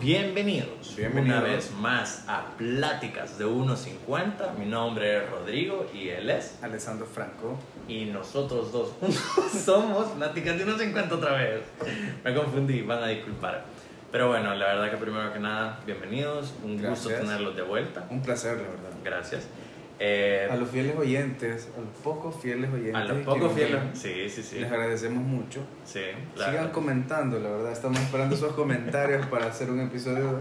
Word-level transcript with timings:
Bienvenidos, 0.00 0.94
Bienvenidos. 0.96 1.40
una 1.40 1.48
vez 1.48 1.72
más 1.72 2.24
a 2.28 2.46
Pláticas 2.56 3.36
de 3.36 3.46
1.50. 3.46 4.56
Mi 4.56 4.66
nombre 4.66 5.16
es 5.16 5.28
Rodrigo 5.28 5.90
y 5.92 6.08
él 6.10 6.30
es. 6.30 6.56
Alessandro 6.62 7.04
Franco. 7.04 7.58
Y 7.88 8.04
nosotros 8.04 8.70
dos 8.70 8.92
juntos 9.00 9.20
somos 9.64 10.06
Pláticas 10.12 10.56
de 10.56 10.66
1.50 10.66 11.10
otra 11.10 11.32
vez. 11.32 11.62
Me 12.22 12.32
confundí, 12.32 12.82
van 12.82 13.02
a 13.02 13.08
disculpar. 13.08 13.64
Pero 14.12 14.28
bueno, 14.28 14.54
la 14.54 14.66
verdad 14.66 14.90
que 14.90 14.96
primero 14.98 15.32
que 15.32 15.40
nada, 15.40 15.80
bienvenidos. 15.84 16.54
Un 16.62 16.80
gusto 16.80 17.08
tenerlos 17.08 17.56
de 17.56 17.62
vuelta. 17.62 18.06
Un 18.08 18.22
placer, 18.22 18.56
la 18.56 18.68
verdad. 18.68 18.90
Gracias. 19.02 19.48
Eh, 20.00 20.48
A 20.48 20.54
los 20.54 20.70
fieles 20.70 20.96
oyentes, 20.96 21.68
a 21.76 21.80
los 21.80 21.90
pocos 22.04 22.36
fieles 22.40 22.70
oyentes. 22.72 22.94
a 22.94 23.04
los 23.04 23.18
pocos 23.24 23.52
fieles. 23.52 23.80
Sí, 23.94 24.28
sí, 24.30 24.42
sí. 24.44 24.60
Les 24.60 24.70
agradecemos 24.70 25.24
mucho. 25.24 25.60
Sí, 25.84 26.00
Sigan 26.36 26.70
comentando, 26.70 27.38
la 27.40 27.50
verdad. 27.50 27.72
Estamos 27.72 27.98
esperando 28.00 28.36
sus 28.36 28.52
comentarios 28.52 29.26
para 29.26 29.46
hacer 29.46 29.68
un 29.70 29.80
episodio 29.80 30.40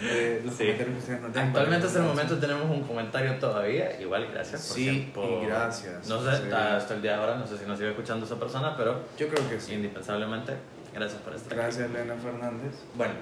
de 0.00 0.42
los 0.44 0.54
Sí. 0.54 0.64
comentarios 0.64 1.04
que 1.04 1.12
ustedes. 1.12 1.36
Actualmente 1.36 1.86
hasta 1.86 1.98
el 2.00 2.04
momento 2.06 2.38
tenemos 2.38 2.64
un 2.70 2.82
comentario 2.82 3.34
todavía, 3.38 4.00
igual 4.00 4.26
gracias 4.32 4.66
por 4.66 4.76
Sí, 4.76 5.12
y 5.14 5.46
gracias. 5.46 6.08
No 6.08 6.20
sé, 6.20 6.36
Sí. 6.38 6.52
hasta, 6.52 6.94
el 6.94 7.02
día 7.02 7.12
de 7.12 7.18
ahora, 7.18 7.36
no 7.36 7.46
sé 7.46 7.56
si 7.58 7.64
nos 7.66 7.78
sigue 7.78 7.90
escuchando 7.90 8.26
esa 8.26 8.36
persona, 8.40 8.76
pero 8.76 9.00
Yo 9.16 9.28
creo 9.28 9.48
que 9.48 9.60
sí. 9.60 9.74
indispensablemente, 9.74 10.54
gracias 10.92 11.20
por 11.22 11.34
estar 11.36 11.52
aquí. 11.52 11.60
Gracias, 11.62 11.88
Elena 11.88 12.14
Fernández. 12.16 12.72
Bueno, 12.96 13.14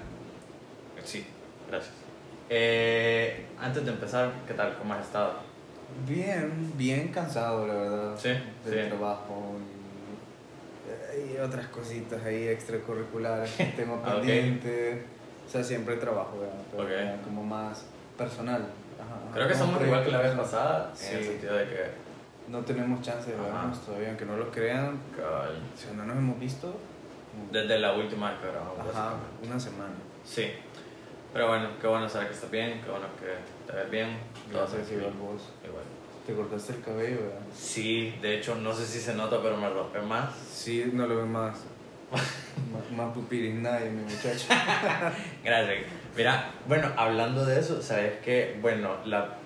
sí, 1.04 1.26
gracias. 1.68 1.92
Eh, 2.48 3.46
antes 3.60 3.84
de 3.84 3.90
empezar, 3.92 4.32
¿qué 4.48 4.54
tal? 4.54 4.74
¿Cómo 4.78 4.94
has 4.94 5.04
estado? 5.04 5.49
Bien, 6.06 6.72
bien 6.76 7.08
cansado, 7.08 7.66
la 7.66 7.74
verdad. 7.74 8.14
Sí, 8.18 8.28
Del 8.64 8.84
sí. 8.84 8.88
trabajo 8.88 9.56
y, 11.16 11.34
y 11.34 11.38
otras 11.38 11.66
cositas 11.68 12.22
ahí 12.24 12.48
extracurriculares 12.48 13.50
que 13.52 13.64
tengo 13.76 14.00
Ah, 14.04 14.14
pendiente. 14.16 15.04
O 15.46 15.50
sea, 15.50 15.62
siempre 15.64 15.96
trabajo, 15.96 16.38
¿verdad? 16.40 16.54
Pero 16.70 16.82
Ok. 16.84 16.90
ya 16.90 17.22
como 17.22 17.42
más 17.44 17.84
personal. 18.16 18.62
Ajá. 19.00 19.34
Creo 19.34 19.48
que 19.48 19.54
somos 19.54 19.82
igual 19.82 20.04
que 20.04 20.10
la 20.10 20.18
vez 20.18 20.32
pasada, 20.32 20.90
Sí. 20.94 21.08
en 21.12 21.18
el 21.18 21.24
sentido 21.24 21.54
de 21.56 21.64
que, 21.66 22.10
No 22.48 22.60
tenemos 22.62 23.00
chance 23.02 23.30
de 23.30 23.36
vernos 23.36 23.80
todavía, 23.84 24.08
aunque 24.08 24.24
no 24.26 24.36
lo 24.36 24.50
crean. 24.50 24.98
sea, 25.76 25.92
no 25.96 26.04
nos 26.04 26.16
hemos 26.16 26.38
visto. 26.40 26.74
desde 27.52 27.78
la 27.78 27.92
última 27.94 28.30
vez 28.32 28.40
que 28.40 28.46
grabamos. 28.48 28.78
Ajá, 28.94 29.12
una 29.46 29.58
semana. 29.60 29.94
Sí, 30.24 30.50
pero 31.32 31.46
bueno, 31.48 31.68
qué 31.80 31.86
bueno 31.86 32.08
saber 32.08 32.26
que 32.28 32.34
estás 32.34 32.50
bien, 32.50 32.80
qué 32.84 32.90
bueno 32.90 33.06
que 33.20 33.36
te 33.70 33.76
ves 33.76 33.90
bien. 33.90 34.18
todo 34.50 34.60
Gracias, 34.62 34.88
bien. 34.90 35.00
igual 35.02 35.14
vos. 35.18 35.42
Igual. 35.66 35.84
Te 36.26 36.34
cortaste 36.34 36.72
el 36.74 36.80
cabello, 36.82 37.16
¿verdad? 37.22 37.40
Sí, 37.54 38.14
de 38.20 38.38
hecho, 38.38 38.54
no 38.56 38.72
sé 38.74 38.86
si 38.86 39.00
se 39.00 39.14
nota, 39.14 39.40
pero 39.42 39.56
me 39.56 39.68
rompé 39.68 40.00
más. 40.00 40.34
Sí, 40.36 40.90
no 40.92 41.06
lo 41.06 41.16
ven 41.16 41.32
más. 41.32 41.56
más, 42.96 43.14
pupiris 43.14 43.54
nadie, 43.54 43.90
mi 43.90 44.02
muchacho. 44.02 44.46
Gracias. 45.44 45.78
Mira, 46.16 46.50
bueno, 46.66 46.90
hablando 46.96 47.44
de 47.46 47.60
eso, 47.60 47.80
sabes 47.80 48.18
que, 48.24 48.58
bueno, 48.60 48.96
la 49.04 49.36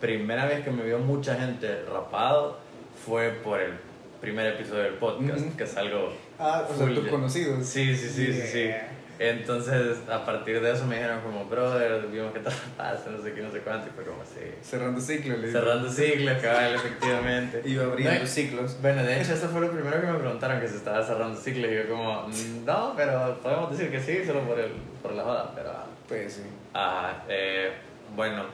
primera 0.00 0.46
vez 0.46 0.64
que 0.64 0.70
me 0.70 0.82
vio 0.82 0.98
mucha 0.98 1.36
gente 1.36 1.82
rapado 1.84 2.58
fue 3.04 3.30
por 3.30 3.60
el 3.60 3.72
primer 4.20 4.54
episodio 4.54 4.84
del 4.84 4.94
podcast, 4.94 5.46
Ujú. 5.46 5.56
que 5.56 5.64
es 5.64 5.76
algo. 5.76 6.12
Ah, 6.38 6.66
o 6.68 6.74
sea, 6.76 6.86
tus 6.88 7.08
conocidos. 7.08 7.64
Sí, 7.66 7.94
sí, 7.96 8.08
sí, 8.08 8.32
sí, 8.32 8.42
sí. 8.42 8.70
Entonces, 9.18 9.98
a 10.10 10.24
partir 10.24 10.60
de 10.60 10.72
eso 10.72 10.84
me 10.86 10.96
dijeron 10.96 11.20
como, 11.22 11.44
brother, 11.46 12.06
vimos 12.08 12.32
que 12.32 12.40
te 12.40 12.50
rapaste, 12.50 13.10
no 13.16 13.22
sé 13.22 13.32
qué, 13.32 13.40
no 13.42 13.50
sé 13.50 13.60
cuánto, 13.60 13.88
y 13.88 13.90
fue 13.90 14.04
como 14.04 14.22
así. 14.22 14.40
Cerrando 14.62 15.00
ciclos, 15.00 15.38
le 15.38 15.46
digo. 15.48 15.58
Cerrando 15.60 15.88
ciclos, 15.90 16.42
cabal, 16.42 16.74
efectivamente. 16.74 17.62
Iba 17.68 17.84
abriendo 17.84 18.20
No, 18.20 18.26
ciclos. 18.26 18.76
Bueno, 18.82 19.02
de 19.02 19.20
hecho, 19.20 19.32
eso 19.34 19.48
fue 19.48 19.60
lo 19.62 19.70
primero 19.70 20.00
que 20.00 20.06
me 20.06 20.18
preguntaron, 20.18 20.60
que 20.60 20.68
se 20.68 20.76
estaba 20.76 21.02
cerrando 21.04 21.38
ciclos, 21.40 21.70
y 21.70 21.74
yo 21.74 21.88
como, 21.88 22.28
"Mm, 22.28 22.64
no, 22.64 22.92
pero 22.96 23.38
podemos 23.42 23.70
decir 23.70 23.90
que 23.90 24.00
sí, 24.00 24.24
solo 24.26 24.40
por, 24.42 24.58
el, 24.60 24.72
por 25.02 25.12
la 25.12 25.22
joda, 25.22 25.52
pero... 25.54 25.70
Pues 26.08 26.34
sí. 26.34 26.42
Ah, 26.74 27.24
eh, 27.28 27.70
bueno, 28.14 28.44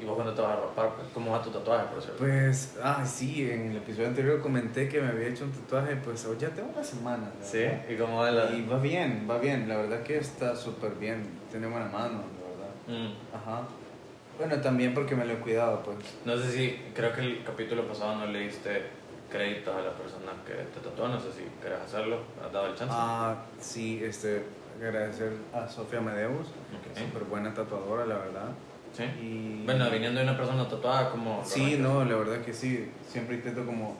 ¿y 0.00 0.04
vos 0.04 0.14
cuándo 0.14 0.32
te 0.34 0.40
vas 0.42 0.52
a 0.52 0.60
rapar? 0.60 0.90
¿Cómo 1.14 1.32
va 1.32 1.42
tu 1.42 1.50
tatuaje, 1.50 1.86
por 1.92 2.00
cierto? 2.02 2.18
Pues, 2.18 2.76
ah, 2.82 3.04
sí, 3.06 3.50
en 3.50 3.70
el 3.72 3.76
episodio 3.78 4.08
anterior 4.08 4.40
comenté 4.40 4.88
que 4.88 5.00
me 5.00 5.08
había 5.08 5.28
hecho 5.28 5.44
un 5.44 5.52
tatuaje, 5.52 5.96
pues 5.96 6.26
ya 6.38 6.48
tengo 6.50 6.70
una 6.74 6.84
semana. 6.84 7.30
¿Sí? 7.42 7.58
verdad. 7.58 7.88
¿Y 7.90 7.96
cómo 7.96 8.18
va 8.20 8.30
la...? 8.30 8.50
Y 8.50 8.66
va 8.66 8.78
bien, 8.78 9.26
va 9.28 9.38
bien. 9.38 9.68
La 9.68 9.76
verdad 9.76 10.02
que 10.02 10.18
está 10.18 10.56
súper 10.56 10.92
bien. 10.94 11.26
Tiene 11.50 11.66
buena 11.66 11.86
mano, 11.86 12.22
la 12.40 12.48
verdad. 12.48 12.74
Mm, 13.10 13.36
Ajá. 13.36 13.62
Bueno, 14.38 14.58
también 14.62 14.94
porque 14.94 15.14
me 15.14 15.26
lo 15.26 15.34
he 15.34 15.36
cuidado, 15.36 15.82
pues. 15.82 15.98
no 16.24 16.34
sé 16.38 16.50
si, 16.50 16.70
creo 16.94 17.12
que 17.12 17.20
el 17.20 17.44
capítulo 17.44 17.86
pasado 17.86 18.16
no 18.16 18.26
le 18.26 18.38
diste 18.40 18.84
créditos 19.30 19.74
a 19.76 19.80
la 19.82 19.92
persona 19.92 20.32
que 20.46 20.54
te 20.54 20.80
tatuó, 20.80 21.08
no 21.08 21.20
sé 21.20 21.30
si 21.30 21.42
querés 21.62 21.78
hacerlo, 21.80 22.20
¿has 22.42 22.50
dado 22.50 22.68
el 22.68 22.74
chance? 22.74 22.94
Ah, 22.96 23.36
sí, 23.60 24.00
este, 24.02 24.42
agradecer 24.82 25.32
a 25.52 25.68
Sofía 25.68 26.00
Medeus, 26.00 26.46
Ok. 26.48 26.96
súper 26.98 27.24
buena 27.24 27.52
tatuadora, 27.52 28.06
la 28.06 28.16
verdad. 28.16 28.48
¿Sí? 28.96 29.04
Y... 29.04 29.62
Bueno, 29.64 29.88
viniendo 29.90 30.18
de 30.20 30.26
una 30.26 30.36
persona 30.36 30.68
tatuada, 30.68 31.10
como... 31.10 31.42
Sí, 31.44 31.76
no, 31.78 32.04
la 32.04 32.16
verdad 32.16 32.40
que 32.44 32.52
sí. 32.52 32.90
Siempre 33.08 33.36
intento 33.36 33.64
como 33.64 33.96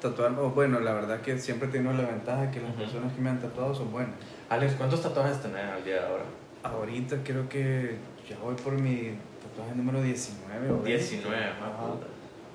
tatuar. 0.00 0.32
o 0.38 0.50
bueno, 0.50 0.80
la 0.80 0.92
verdad 0.92 1.20
que 1.22 1.38
siempre 1.38 1.68
he 1.68 1.72
tenido 1.72 1.92
la 1.94 2.02
ventaja 2.08 2.50
que 2.50 2.60
las 2.60 2.70
Ujú. 2.70 2.80
personas 2.80 3.12
que 3.14 3.20
me 3.22 3.30
han 3.30 3.40
tatuado 3.40 3.74
son 3.74 3.90
buenas. 3.90 4.14
Alex, 4.50 4.74
¿cuántos 4.74 5.00
tatuajes 5.02 5.40
tenés 5.40 5.64
al 5.64 5.82
día 5.84 5.94
de 5.94 6.06
ahora? 6.06 6.24
Ahorita 6.62 7.16
creo 7.24 7.48
que 7.48 7.96
ya 8.28 8.36
voy 8.42 8.54
por 8.56 8.74
mi 8.74 9.12
tatuaje 9.42 9.74
número 9.74 10.02
19 10.02 10.70
o 10.70 10.82
20. 10.82 10.90
19, 10.90 11.36
Ajá. 11.44 11.60
más 11.60 11.70
puta. 11.80 12.06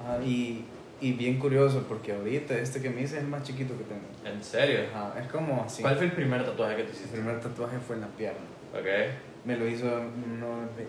Ajá, 0.03 0.23
y, 0.23 0.65
y 1.01 1.13
bien 1.13 1.39
curioso 1.39 1.83
porque 1.87 2.13
ahorita 2.13 2.55
este 2.57 2.81
que 2.81 2.89
me 2.91 3.01
hice 3.01 3.17
es 3.17 3.23
el 3.23 3.29
más 3.29 3.43
chiquito 3.43 3.75
que 3.77 3.83
tengo. 3.85 4.05
¿En 4.25 4.43
serio? 4.43 4.81
Ajá, 4.93 5.19
es 5.19 5.27
como 5.31 5.63
así. 5.63 5.81
¿Cuál 5.81 5.95
fue 5.97 6.05
el 6.05 6.11
primer 6.11 6.45
tatuaje 6.45 6.75
que 6.77 6.83
te 6.83 6.89
El 6.89 6.95
hiciste? 6.95 7.17
primer 7.17 7.39
tatuaje 7.39 7.77
fue 7.79 7.95
en 7.95 8.01
la 8.01 8.07
pierna. 8.07 8.39
Ok. 8.73 8.85
Me 9.45 9.55
lo 9.55 9.67
hizo 9.67 9.85
uno 9.85 10.47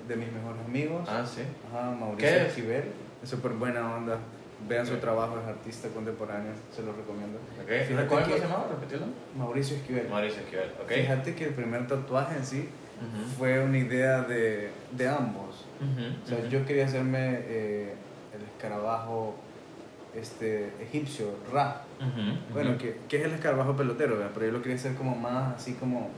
de, 0.08 0.16
mis 0.16 0.32
mejores 0.32 0.60
amigos. 0.66 1.08
Ah, 1.08 1.24
sí. 1.24 1.42
Ajá, 1.70 1.90
¿Qué 1.92 2.00
Mauricio 2.00 2.28
es? 2.28 2.48
Esquivel. 2.48 2.84
Es 3.22 3.28
súper 3.30 3.52
buena 3.52 3.96
onda. 3.96 4.18
Vean 4.68 4.86
su 4.86 4.96
trabajo, 4.96 5.38
es 5.40 5.46
artista 5.48 5.88
contemporáneo, 5.88 6.52
se 6.74 6.82
lo 6.82 6.92
recomiendo. 6.92 7.38
Ok. 7.62 7.70
Fíjate 7.88 8.06
¿Cómo 8.06 8.26
que- 8.26 8.32
se 8.34 8.40
llamaba? 8.40 8.66
Repetilo. 8.68 9.06
Mauricio 9.36 9.76
Esquivel. 9.76 10.08
Mauricio 10.08 10.40
Esquivel, 10.40 10.70
ok. 10.82 10.90
Fíjate 10.92 11.34
que 11.34 11.44
el 11.46 11.54
primer 11.54 11.86
tatuaje 11.86 12.36
en 12.36 12.44
sí 12.44 12.68
fue 13.38 13.64
una 13.64 13.78
idea 13.78 14.20
de, 14.22 14.68
de 14.92 15.08
ambos. 15.08 15.64
O 16.24 16.28
sea, 16.28 16.46
yo 16.48 16.66
quería 16.66 16.84
hacerme 16.84 17.38
eh, 17.44 17.94
el 18.34 18.42
escarabajo 18.42 19.34
este, 20.14 20.72
egipcio, 20.82 21.36
Ra. 21.52 21.82
Bueno, 22.52 22.76
que, 22.76 22.98
que 23.08 23.16
es 23.18 23.24
el 23.24 23.32
escarabajo 23.32 23.74
pelotero, 23.76 24.16
¿verdad? 24.16 24.30
pero 24.34 24.46
yo 24.46 24.52
lo 24.52 24.60
quería 24.60 24.76
hacer 24.76 24.94
como 24.94 25.14
más 25.16 25.56
así 25.56 25.72
como 25.74 26.10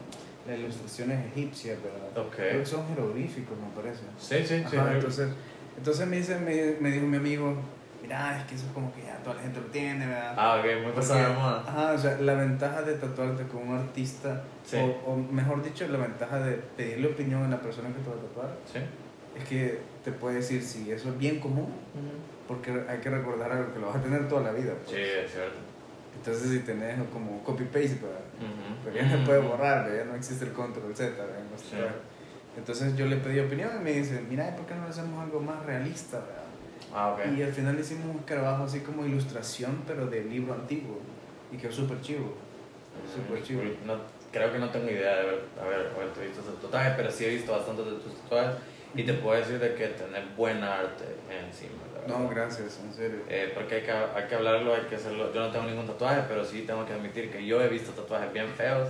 las 0.47 0.59
ilustraciones 0.59 1.27
egipcias, 1.33 1.79
¿verdad? 1.83 2.27
Ok. 2.27 2.35
Creo 2.37 2.61
que 2.61 2.67
son 2.67 2.87
jeroglíficos, 2.89 3.57
me 3.59 3.69
parece. 3.83 4.03
Sí, 4.19 4.39
sí, 4.47 4.65
sí. 4.69 4.77
Ajá, 4.77 4.93
entonces, 4.95 5.29
entonces 5.77 6.07
me, 6.07 6.17
dice, 6.17 6.39
me, 6.39 6.77
me 6.81 6.91
dijo 6.91 7.07
mi 7.07 7.17
amigo, 7.17 7.55
mira, 8.03 8.39
es 8.41 8.45
que 8.47 8.55
eso 8.57 8.67
es 8.67 8.73
como 8.73 8.93
que 8.93 9.03
ya 9.03 9.17
toda 9.23 9.37
la 9.37 9.43
gente 9.43 9.61
lo 9.61 9.67
tiene, 9.67 10.07
¿verdad? 10.07 10.35
Ah, 10.37 10.57
ok, 10.61 10.83
muy 10.83 10.93
pasado 10.93 11.21
de 11.29 11.35
moda. 11.35 11.65
Ajá, 11.67 11.93
o 11.93 11.99
sea, 11.99 12.19
la 12.21 12.35
ventaja 12.35 12.83
de 12.83 12.95
tatuarte 12.95 13.45
con 13.47 13.69
un 13.69 13.77
artista, 13.79 14.43
Sí. 14.65 14.77
o, 14.79 15.11
o 15.13 15.17
mejor 15.17 15.63
dicho, 15.63 15.87
la 15.89 15.99
ventaja 15.99 16.39
de 16.41 16.53
pedirle 16.77 17.09
opinión 17.09 17.43
a 17.45 17.49
la 17.49 17.61
persona 17.61 17.89
que 17.89 18.01
te 18.01 18.11
va 18.11 18.17
a 18.17 18.21
tatuar, 18.21 18.57
Sí. 18.73 18.79
es 19.41 19.49
que 19.49 19.81
te 20.05 20.13
puede 20.13 20.37
decir 20.37 20.63
si 20.63 20.91
eso 20.91 21.09
es 21.11 21.19
bien 21.19 21.39
común, 21.41 21.69
porque 22.49 22.73
hay 22.89 22.99
que 22.99 23.09
recordar 23.11 23.51
algo 23.53 23.73
que 23.73 23.79
lo 23.79 23.87
vas 23.87 23.97
a 23.97 24.03
tener 24.03 24.29
toda 24.29 24.43
la 24.43 24.51
vida. 24.53 24.73
pues. 24.85 24.97
Sí, 24.97 25.03
es 25.25 25.31
cierto. 25.33 25.57
Entonces, 26.17 26.51
si 26.51 26.59
tenés 26.61 26.99
como 27.13 27.43
copy-paste. 27.43 27.97
Ujú. 27.97 28.85
Pero 28.85 28.97
ya 28.97 29.17
no 29.17 29.25
puede 29.25 29.41
borrar, 29.41 29.85
¿verdad? 29.85 30.05
ya 30.05 30.11
no 30.11 30.17
existe 30.17 30.45
el 30.45 30.53
control 30.53 30.95
Z. 30.95 31.13
Sí. 31.57 31.77
Entonces 32.57 32.97
yo 32.97 33.07
le 33.07 33.17
pedí 33.17 33.41
opinión 33.41 33.71
y 33.81 33.85
me 33.85 33.93
dice, 33.93 34.23
mira, 34.29 34.55
¿por 34.55 34.67
qué 34.67 34.75
no 34.75 34.85
hacemos 34.87 35.23
algo 35.23 35.41
más 35.41 35.65
realista? 35.65 36.19
¿verdad? 36.19 36.43
Ah, 36.95 37.13
ok. 37.13 37.39
Y 37.39 37.43
al 37.43 37.53
final 37.53 37.79
hicimos 37.79 38.07
un 38.07 38.21
escarabajo 38.21 38.65
así 38.65 38.81
como 38.81 39.07
ilustración, 39.07 39.83
pero 39.87 40.07
de 40.07 40.25
libro 40.25 40.53
antiguo. 40.55 41.01
Y 41.51 41.57
quedó 41.57 41.73
súper 41.73 42.01
chivo. 42.03 42.35
Súper 43.15 43.43
chivo. 43.43 43.63
No, 43.87 43.97
creo 44.31 44.53
que 44.53 44.59
no 44.59 44.71
tengo 44.71 44.91
idea 44.91 45.15
de 45.15 45.21
haber, 45.21 45.45
haber, 45.61 46.29
visto 46.29 46.43
tus 46.43 46.61
tatuajes, 46.61 46.93
pero 46.97 47.11
sí 47.11 47.25
he 47.25 47.31
visto 47.31 47.53
bastantes 47.53 47.87
de 47.87 47.93
tus 47.93 48.15
tatuajes 48.23 48.57
y 48.95 49.05
te 49.05 49.15
puedo 49.15 49.39
decir 49.39 49.59
de 49.59 49.75
que 49.75 49.89
tenés 49.89 50.37
buena 50.37 50.81
arte 50.81 51.05
encima. 51.31 51.73
la 52.07 52.19
No, 52.19 52.29
gracias, 52.29 52.81
en 52.85 52.93
serio. 52.93 53.21
Eh, 53.29 53.51
porque 53.55 53.77
hay 53.77 53.83
que, 53.83 53.91
hay 53.91 54.27
que 54.29 54.35
hablarlo, 54.35 54.75
hay 54.75 54.83
que 54.83 54.97
hacerlo. 54.97 55.33
Yo 55.33 55.41
no 55.41 55.51
tengo 55.51 55.67
ningún 55.67 55.87
tatuaje, 55.87 56.23
pero 56.29 56.45
sí 56.45 56.63
tengo 56.63 56.85
que 56.85 56.93
admitir 56.93 57.31
que 57.31 57.45
yo 57.45 57.63
he 57.63 57.69
visto 57.69 57.93
tatuajes 57.93 58.33
bien 58.33 58.49
feos. 58.49 58.89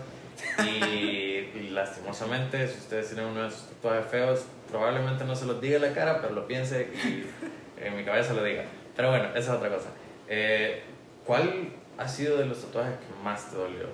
Y, 0.65 0.85
y 0.85 1.69
lastimosamente, 1.73 2.67
si 2.67 2.79
ustedes 2.79 3.09
tienen 3.09 3.27
uno 3.27 3.43
de 3.43 3.49
esos 3.49 3.69
tatuajes 3.69 4.07
feos, 4.07 4.47
probablemente 4.69 5.25
no 5.25 5.37
se 5.37 5.47
los 5.47 5.61
diga 5.61 5.77
en 5.77 5.83
la 5.83 5.93
cara, 5.93 6.21
pero 6.21 6.35
lo 6.35 6.47
piense 6.47 6.89
y 7.05 7.27
en 7.85 7.97
mi 7.97 8.05
cabeza 8.05 8.33
lo 8.33 8.43
diga. 8.43 8.65
Pero 8.97 9.11
bueno, 9.11 9.29
esa 9.31 9.39
es 9.39 9.49
otra 9.59 9.69
cosa. 9.69 9.91
Eh, 10.29 10.83
¿Cuál 11.25 11.69
ha 11.99 12.09
sido 12.09 12.39
de 12.39 12.47
los 12.47 12.61
tatuajes 12.63 12.95
que 12.97 13.23
más 13.23 13.51
te 13.51 13.57
dolió? 13.57 13.87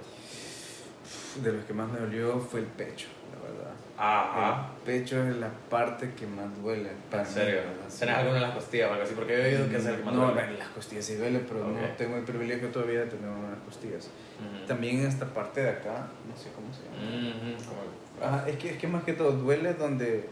De 1.43 1.52
los 1.52 1.64
que 1.64 1.75
más 1.75 1.90
me 1.90 2.00
dolió 2.00 2.38
fue 2.38 2.61
el 2.61 2.66
pecho, 2.66 3.08
verdad. 3.53 3.73
Ajá. 3.97 4.69
El 4.79 4.83
pecho 4.85 5.23
es 5.25 5.37
la 5.39 5.49
parte 5.69 6.12
que 6.15 6.27
más 6.27 6.47
duele. 6.62 6.91
para 7.11 7.23
¿En 7.25 7.29
mí, 7.29 7.35
serio? 7.35 7.61
Sí. 7.89 8.00
¿Tenés 8.00 8.17
algo 8.17 8.35
en 8.37 8.43
las 8.43 8.50
costillas 8.53 8.89
o 8.89 8.93
algo 8.93 9.05
así? 9.05 9.15
Porque 9.15 9.35
he 9.35 9.47
oído 9.55 9.69
que 9.69 9.77
es 9.77 9.87
el 9.87 9.97
que 9.97 10.03
más 10.05 10.15
No, 10.15 10.27
duele. 10.33 10.45
en 10.53 10.59
las 10.59 10.69
costillas 10.69 11.05
sí 11.05 11.15
duele, 11.17 11.41
pero 11.41 11.61
no 11.67 11.75
Ok. 11.85 11.97
tengo 11.97 12.17
el 12.17 12.25
privilegio 12.25 12.69
todavía 12.69 13.00
de 13.00 13.06
tener 13.06 13.29
unas 13.29 13.59
costillas. 13.65 14.05
Ujú. 14.06 14.67
También 14.67 15.00
esta 15.06 15.27
parte 15.27 15.62
de 15.62 15.71
acá, 15.71 16.06
no 16.29 16.37
sé 16.37 16.50
cómo 16.55 16.69
se 16.73 16.83
llama. 16.85 17.29
Ujú, 17.56 17.65
como- 17.69 18.27
Ajá, 18.27 18.49
es 18.49 18.56
que, 18.56 18.71
es 18.71 18.77
que 18.79 18.87
más 18.89 19.03
que 19.05 19.12
todo 19.15 19.33
duele 19.33 19.75
donde, 19.75 20.29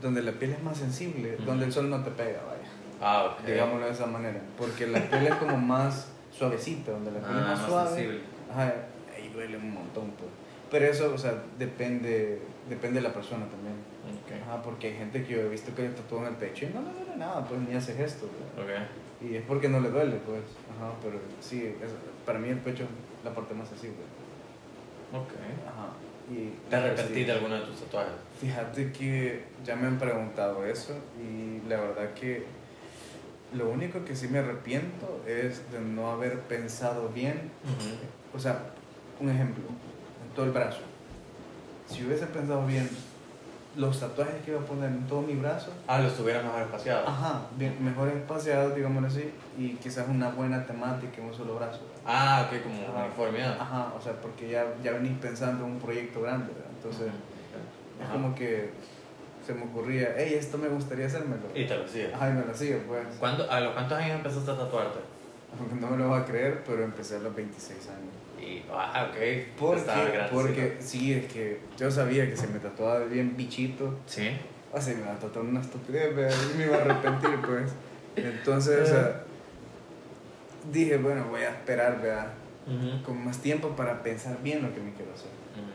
donde 0.00 0.22
la 0.22 0.32
piel 0.32 0.52
es 0.52 0.62
más 0.62 0.76
sensible, 0.78 1.34
Ujú. 1.36 1.44
donde 1.44 1.66
el 1.66 1.72
sol 1.72 1.88
no 1.90 2.02
te 2.02 2.10
pega, 2.10 2.40
vaya. 2.46 2.70
Ah, 3.00 3.24
ok. 3.38 3.46
Digámoslo 3.46 3.84
de 3.86 3.92
esa 3.92 4.06
manera. 4.06 4.40
Porque 4.56 4.86
la 4.86 5.00
piel 5.00 5.26
es 5.26 5.34
como 5.34 5.56
más 5.58 6.08
suavecita, 6.32 6.92
donde 6.92 7.10
la 7.12 7.18
piel 7.18 7.30
Ah, 7.36 7.40
es 7.40 7.46
más, 7.46 7.58
más 7.60 7.68
suave. 7.68 7.88
sensible. 7.90 8.20
Ajá, 8.50 8.74
ahí 9.14 9.28
duele 9.32 9.56
un 9.58 9.74
montón, 9.74 10.10
pues. 10.12 10.30
Pero 10.74 10.86
eso, 10.86 11.14
o 11.14 11.18
sea, 11.18 11.40
depende, 11.56 12.40
depende 12.68 13.00
de 13.00 13.06
la 13.06 13.14
persona 13.14 13.46
también. 13.46 13.76
Ok. 14.24 14.42
Ajá, 14.42 14.60
porque 14.60 14.88
hay 14.88 14.94
gente 14.96 15.22
que 15.22 15.34
yo 15.34 15.40
he 15.42 15.48
visto 15.48 15.72
que 15.72 15.82
le 15.82 15.90
tatúan 15.90 16.24
el 16.26 16.34
pecho 16.34 16.66
y 16.66 16.70
no 16.74 16.82
le 16.82 16.90
duele 16.98 17.16
nada, 17.16 17.46
pues 17.46 17.60
ni 17.60 17.76
hace 17.76 17.94
gesto. 17.94 18.26
pues. 18.56 18.66
Ok. 18.66 18.72
Y 19.30 19.36
es 19.36 19.42
porque 19.44 19.68
no 19.68 19.78
le 19.78 19.90
duele, 19.90 20.16
pues. 20.26 20.42
Ajá, 20.76 20.90
pero 21.00 21.20
sí, 21.40 21.76
es- 21.80 21.92
para 22.26 22.40
mí 22.40 22.48
el 22.48 22.58
pecho 22.58 22.82
es 22.82 22.88
la 23.24 23.32
parte 23.32 23.54
más 23.54 23.68
sensible. 23.68 24.02
Ok. 25.12 25.30
Ajá. 25.64 25.90
Y, 26.28 26.54
¿Te 26.68 26.74
arrepentís 26.74 27.24
de 27.28 27.32
alguno 27.34 27.54
de 27.54 27.60
tus 27.66 27.76
tatuajes? 27.82 28.12
Fíjate 28.40 28.90
que 28.90 29.44
ya 29.64 29.76
me 29.76 29.86
han 29.86 29.98
preguntado 30.00 30.66
eso 30.66 30.94
y 31.22 31.68
la 31.68 31.80
verdad 31.80 32.14
que 32.14 32.46
lo 33.54 33.70
único 33.70 34.04
que 34.04 34.16
sí 34.16 34.26
me 34.26 34.38
arrepiento 34.40 35.22
es 35.24 35.70
de 35.70 35.78
no 35.78 36.10
haber 36.10 36.40
pensado 36.40 37.10
bien. 37.10 37.52
O 38.34 38.40
sea, 38.40 38.58
un 39.20 39.30
ejemplo, 39.30 39.62
en 39.68 39.93
todo 40.34 40.46
el 40.46 40.52
brazo. 40.52 40.80
Si 41.88 42.04
hubiese 42.04 42.26
pensado 42.26 42.64
bien 42.66 42.88
los 43.76 43.98
tatuajes 43.98 44.34
que 44.44 44.52
iba 44.52 44.60
a 44.60 44.64
poner 44.64 44.88
en 44.90 45.04
todo 45.06 45.22
mi 45.22 45.34
brazo, 45.34 45.70
Ah, 45.88 45.98
los 46.00 46.14
tuviera 46.16 46.42
mejor 46.42 46.62
espaciados. 46.62 47.08
ajá, 47.08 47.40
bien, 47.56 47.76
mejor 47.84 48.08
espaciados, 48.08 48.74
digámoslo 48.74 49.08
así, 49.08 49.32
y 49.58 49.70
quizás 49.76 50.06
una 50.08 50.30
buena 50.30 50.64
temática 50.64 51.20
en 51.20 51.26
un 51.28 51.34
solo 51.34 51.56
brazo. 51.56 51.80
Ah, 52.06 52.46
ok, 52.48 52.62
como 52.62 52.82
Ajá. 52.96 53.06
uniformidad. 53.06 53.56
Ajá, 53.60 53.92
o 53.98 54.00
sea, 54.00 54.12
porque 54.20 54.48
ya, 54.48 54.64
ya 54.82 54.92
venís 54.92 55.18
pensando 55.18 55.64
en 55.66 55.72
un 55.72 55.78
proyecto 55.80 56.22
grande, 56.22 56.52
¿verdad? 56.52 56.70
entonces 56.76 57.08
es 58.02 58.08
como 58.08 58.34
que 58.34 58.70
se 59.44 59.52
me 59.54 59.64
ocurría, 59.64 60.14
hey, 60.16 60.36
esto 60.38 60.56
me 60.56 60.68
gustaría 60.68 61.06
hacérmelo. 61.06 61.42
Y 61.54 61.66
te 61.66 61.76
lo 61.76 61.84
hacías. 61.84 62.14
Ajá, 62.14 62.30
y 62.30 62.32
me 62.32 62.44
lo 62.44 62.52
hacía, 62.52 62.78
pues. 62.86 63.02
¿Cuándo, 63.18 63.50
¿A 63.50 63.60
los 63.60 63.72
cuántos 63.74 63.98
años 63.98 64.16
empezaste 64.16 64.50
a 64.52 64.56
tatuarte? 64.56 65.00
Aunque 65.58 65.74
no 65.80 65.88
me 65.90 65.96
lo 65.96 66.10
vas 66.10 66.22
a 66.22 66.26
creer, 66.26 66.62
pero 66.66 66.84
empecé 66.84 67.16
a 67.16 67.20
los 67.20 67.34
26 67.34 67.88
años. 67.88 68.14
Y, 68.40 68.62
ah, 68.70 69.08
ok. 69.10 69.16
Porque, 69.58 69.80
Estaba 69.80 70.04
grande, 70.08 70.30
porque 70.32 70.76
sí, 70.80 71.12
es 71.14 71.32
que 71.32 71.60
yo 71.78 71.90
sabía 71.90 72.28
que 72.28 72.36
si 72.36 72.46
me 72.48 72.58
tatuaba 72.58 73.00
bien 73.04 73.36
bichito, 73.36 73.98
Sí. 74.06 74.30
o 74.72 74.80
sea, 74.80 74.94
me 74.94 75.00
iba 75.00 75.12
a 75.12 75.18
tatuar 75.18 75.44
una 75.44 75.60
estupidez, 75.60 76.12
y 76.54 76.58
me 76.58 76.64
iba 76.66 76.76
a 76.76 76.80
arrepentir, 76.80 77.40
pues. 77.40 77.72
Entonces, 78.16 78.80
o 78.82 78.86
sea, 78.86 79.22
dije, 80.72 80.96
bueno, 80.98 81.24
voy 81.30 81.42
a 81.42 81.50
esperar, 81.50 82.00
¿verdad? 82.02 82.32
Ujú. 82.66 83.02
Con 83.04 83.24
más 83.24 83.38
tiempo 83.38 83.68
para 83.70 84.02
pensar 84.02 84.36
bien 84.42 84.62
lo 84.62 84.72
que 84.74 84.80
me 84.80 84.92
quiero 84.92 85.12
hacer. 85.12 85.30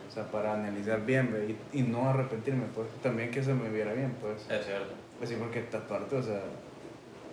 O 0.08 0.12
sea, 0.12 0.30
para 0.32 0.54
analizar 0.56 1.06
bien, 1.06 1.32
¿verdad? 1.32 1.48
Y, 1.72 1.80
y 1.80 1.82
no 1.84 2.10
arrepentirme, 2.10 2.66
pues. 2.74 2.88
También 3.04 3.30
que 3.32 3.44
se 3.44 3.54
me 3.54 3.70
viera 3.70 3.94
bien, 3.94 4.14
pues. 4.20 4.42
Es 4.50 4.66
cierto. 4.66 4.94
Así 5.24 5.36
porque 5.36 5.62
tatuarte, 5.62 6.16
o 6.16 6.24
sea... 6.24 6.42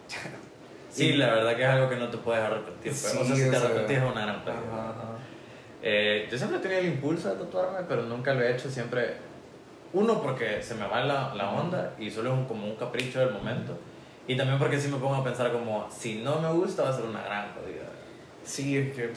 Sí, 0.97 1.13
la 1.15 1.27
verdad 1.35 1.57
que 1.57 1.63
es 1.63 1.69
algo 1.69 1.89
que 1.91 1.97
no 1.97 2.09
te 2.09 2.17
puedes 2.19 2.43
arrepentir. 2.43 2.93
pero, 3.03 3.21
o 3.21 3.25
sea, 3.25 3.37
Sí, 3.37 3.43
si 3.43 3.51
te 3.51 3.57
arrepentís 3.57 3.97
es 3.99 4.03
una 4.03 4.23
gran 4.23 4.45
pérdida. 4.45 4.93
Eh, 5.83 6.29
yo 6.31 6.39
siempre 6.39 6.59
he 6.59 6.63
tenido 6.63 6.81
el 6.81 6.87
impulso 6.87 7.29
de 7.35 7.45
tatuarme, 7.45 7.79
pero 7.89 8.03
nunca 8.03 8.35
lo 8.35 8.43
he 8.43 8.53
hecho 8.53 8.71
siempre. 8.71 9.17
Uno, 9.93 10.21
porque 10.23 10.63
se 10.63 10.75
me 10.75 10.87
va 10.87 11.03
la, 11.05 11.35
la 11.35 11.51
onda 11.51 11.93
y 11.99 12.11
solo 12.11 12.33
es 12.33 12.39
un- 12.39 12.45
como 12.47 12.67
un 12.67 12.77
capricho 12.77 13.21
del 13.21 13.31
momento. 13.31 13.79
Y 14.27 14.37
también 14.37 14.59
porque 14.59 14.81
sí 14.81 14.89
me 14.89 14.97
pongo 14.99 15.15
a 15.15 15.23
pensar 15.25 15.53
como, 15.53 15.87
si 15.91 16.23
no 16.23 16.41
me 16.41 16.51
gusta 16.51 16.83
va 16.83 16.89
a 16.91 16.93
ser 16.97 17.05
una 17.05 17.23
gran 17.23 17.53
jodida. 17.55 17.85
Sí, 18.43 18.77
es 18.77 18.95
que, 18.97 19.13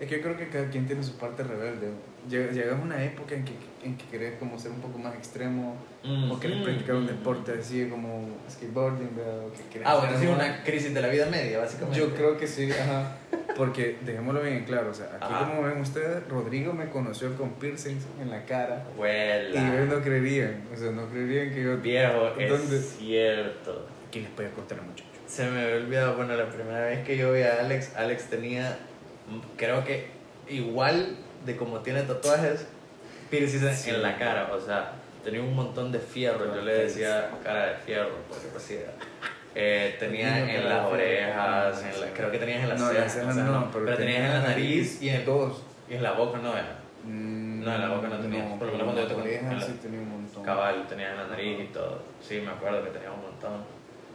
es 0.00 0.08
que 0.08 0.16
yo 0.16 0.22
creo 0.22 0.36
que 0.36 0.48
cada 0.48 0.68
quien 0.70 0.86
tiene 0.86 1.02
su 1.02 1.16
parte 1.18 1.42
rebelde. 1.42 1.88
Llega- 2.28 2.50
Llegas 2.52 2.78
a 2.78 2.82
una 2.82 3.02
época 3.04 3.34
en 3.34 3.44
que, 3.44 3.52
en 3.84 3.96
que 3.96 4.04
querés 4.06 4.34
como 4.38 4.58
ser 4.58 4.72
un 4.72 4.80
poco 4.80 4.98
más 4.98 5.14
extremo 5.14 5.76
Mm, 6.02 6.30
o 6.30 6.40
querés 6.40 6.58
mm, 6.60 6.62
practicar 6.64 6.94
un 6.96 7.06
deporte 7.06 7.52
así 7.60 7.86
como 7.90 8.26
skateboarding, 8.50 9.14
¿verdad? 9.16 9.46
O 9.46 9.52
que 9.70 9.82
Ah, 9.84 9.96
bueno, 9.96 10.18
sí, 10.18 10.26
una 10.26 10.62
crisis 10.64 10.94
de 10.94 11.00
la 11.02 11.08
vida 11.08 11.26
media, 11.26 11.58
básicamente. 11.58 11.98
Yo 11.98 12.14
creo 12.14 12.38
que 12.38 12.46
sí, 12.46 12.70
ajá. 12.72 13.16
Porque 13.56 13.98
dejémoslo 14.06 14.40
bien 14.42 14.64
claro, 14.64 14.90
o 14.90 14.94
sea, 14.94 15.06
aquí 15.16 15.26
Ajá. 15.34 15.48
como 15.50 15.62
ven 15.62 15.78
ustedes, 15.80 16.26
Rodrigo 16.28 16.72
me 16.72 16.88
conoció 16.88 17.36
con 17.36 17.50
piercings 17.54 18.04
en 18.22 18.30
la 18.30 18.44
cara 18.46 18.86
y 18.96 18.98
Huela. 18.98 19.74
ellos 19.74 19.88
no 19.94 20.02
creerían, 20.02 20.62
o 20.72 20.76
sea, 20.78 20.90
no 20.92 21.06
creerían 21.08 21.50
que 21.52 21.62
yo... 21.64 21.76
Viejo, 21.78 22.30
¿Dónde? 22.30 22.76
es 22.78 22.96
cierto. 22.98 23.86
¿Quién 24.10 24.24
les 24.24 24.32
puede 24.32 24.50
contar 24.50 24.78
a 24.78 24.82
muchachos? 24.82 25.06
Se 25.26 25.44
me 25.50 25.60
había 25.62 25.76
olvidado, 25.76 26.16
bueno, 26.16 26.34
la 26.36 26.48
primera 26.48 26.86
vez 26.86 27.04
que 27.04 27.16
yo 27.18 27.32
vi 27.32 27.42
a 27.42 27.60
Alex, 27.60 27.94
Alex 27.96 28.24
tenía, 28.30 28.78
creo 29.56 29.84
que 29.84 30.08
igual 30.48 31.16
de 31.44 31.56
como 31.56 31.78
tiene 31.80 32.02
tatuajes, 32.02 32.66
piercings 33.30 33.76
Sí. 33.78 33.90
en 33.90 34.02
la 34.02 34.16
cara, 34.16 34.50
o 34.52 34.60
sea, 34.60 34.92
tenía 35.24 35.40
un 35.40 35.54
montón 35.54 35.92
de 35.92 35.98
fierro, 36.00 36.54
yo 36.54 36.62
le 36.62 36.74
decía 36.74 37.30
cara 37.44 37.66
de 37.66 37.74
fierro, 37.76 38.10
porque 38.28 38.46
pues 38.48 38.70
eh, 39.54 39.96
tenía 39.98 40.54
en 40.54 40.68
las 40.68 40.86
orejas, 40.86 41.82
en 41.82 42.00
la- 42.00 42.06
creo 42.12 42.30
que 42.30 42.38
tenías 42.38 42.62
en 42.62 42.68
las 42.68 42.78
No, 42.80 42.88
cejas, 42.88 43.02
las 43.04 43.12
cejas 43.14 43.30
o 43.30 43.34
sea, 43.34 43.44
no, 43.44 43.70
pero 43.72 43.96
tenías 43.96 43.98
tenía 43.98 44.26
en 44.36 44.42
la 44.42 44.48
nariz 44.48 45.02
y 45.02 45.08
en, 45.08 45.24
Todos. 45.24 45.62
y 45.88 45.94
en 45.94 46.02
la 46.02 46.12
boca, 46.12 46.38
no, 46.38 46.52
era 46.56 46.76
Mm, 47.02 47.64
No, 47.64 47.74
en 47.74 47.80
la 47.80 47.88
boca 47.88 48.08
no 48.08 48.16
tenía, 48.18 48.44
por 48.58 48.66
lo 48.68 48.72
menos 48.72 48.84
cuando 48.84 49.00
yo 49.00 49.06
te 49.08 49.14
orejas 49.14 49.52
en 49.52 49.58
la- 49.58 49.64
sí 49.66 49.72
tenía 49.80 50.00
un 50.00 50.10
montón. 50.10 50.42
cabal, 50.44 50.86
tenías 50.86 51.12
en 51.12 51.16
la 51.16 51.26
nariz 51.28 51.60
y 51.60 51.72
todo, 51.72 52.02
sí, 52.20 52.40
me 52.44 52.50
acuerdo 52.50 52.84
que 52.84 52.90
tenía 52.90 53.10
un 53.10 53.22
montón. 53.22 53.52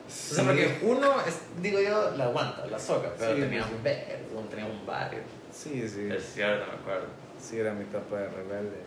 Sí, 0.08 0.34
O 0.34 0.36
sea, 0.36 0.44
porque 0.46 0.80
uno, 0.84 1.14
es, 1.28 1.40
digo 1.62 1.80
yo, 1.82 2.12
la 2.18 2.26
aguanta, 2.26 2.66
la 2.68 2.78
soca, 2.80 3.10
pero 3.18 3.36
Sí, 3.36 3.42
tenía 3.42 3.62
pues, 3.62 3.72
un 3.72 3.78
sí. 3.78 3.84
vergo, 3.84 4.48
tenía 4.50 4.66
un 4.66 4.86
barrio. 4.86 5.20
sí, 5.52 5.88
sí. 5.90 6.08
Es 6.12 6.34
cierto, 6.34 6.66
me 6.72 6.78
acuerdo. 6.80 7.08
Sí, 7.40 7.58
era 7.60 7.74
mi 7.74 7.84
etapa 7.84 8.18
de 8.18 8.30
rebelde. 8.30 8.78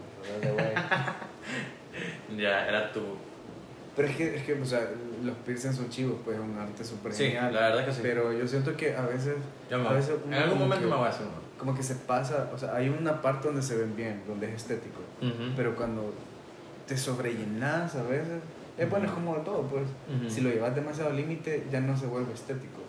rebelde 0.41 0.53
güey. 0.53 0.75
Ya, 2.37 2.67
era 2.69 2.93
tu... 2.93 3.01
Pero 3.97 4.09
es 4.09 4.17
que, 4.17 4.37
es 4.37 4.43
que, 4.45 4.53
o 4.55 4.65
sea, 4.65 4.89
los 5.25 5.35
piercings 5.39 5.75
son 5.75 5.89
chivos, 5.89 6.17
pues 6.25 6.37
es 6.37 6.43
un 6.43 6.57
arte 6.57 6.85
súper 6.85 7.13
Sí, 7.13 7.25
genial. 7.25 7.53
la 7.53 7.61
verdad 7.71 7.85
que 7.87 7.93
sí. 7.93 7.99
Pero 8.03 8.33
yo 8.33 8.47
siento 8.47 8.77
que 8.77 8.95
a 8.95 9.03
veces, 9.03 9.35
Yo 9.69 9.79
me- 9.79 9.89
a 9.89 9.93
veces 9.93 10.15
en 10.25 10.35
algún 10.35 10.51
como 10.51 10.65
momento 10.67 10.85
que- 10.87 10.91
me 10.93 10.97
voy 10.97 11.07
a 11.07 11.11
hacer 11.11 11.27
uno. 11.27 11.49
como 11.59 11.75
que 11.75 11.83
se 11.83 11.97
pasa, 11.97 12.49
o 12.55 12.59
sea, 12.59 12.77
hay 12.77 12.89
una 12.89 13.21
parte 13.21 13.49
donde 13.49 13.63
se 13.63 13.77
ven 13.77 13.97
bien, 13.97 14.23
donde 14.29 14.49
es 14.49 14.55
estético. 14.55 15.01
Pero 15.57 15.75
cuando 15.75 16.15
te 16.87 16.97
sobrellenas 16.97 17.97
a 17.97 18.05
veces, 18.05 18.39
es 18.79 18.89
bueno, 18.91 19.07
es 19.07 19.13
como 19.13 19.35
todo, 19.39 19.63
pues. 19.63 19.85
Ujú. 19.85 20.31
Si 20.31 20.41
lo 20.41 20.51
llevas 20.51 20.75
demasiado 20.75 21.13
límite, 21.13 21.67
ya 21.71 21.81
no 21.81 21.97
se 21.97 22.07
vuelve 22.07 22.33
estético. 22.33 22.81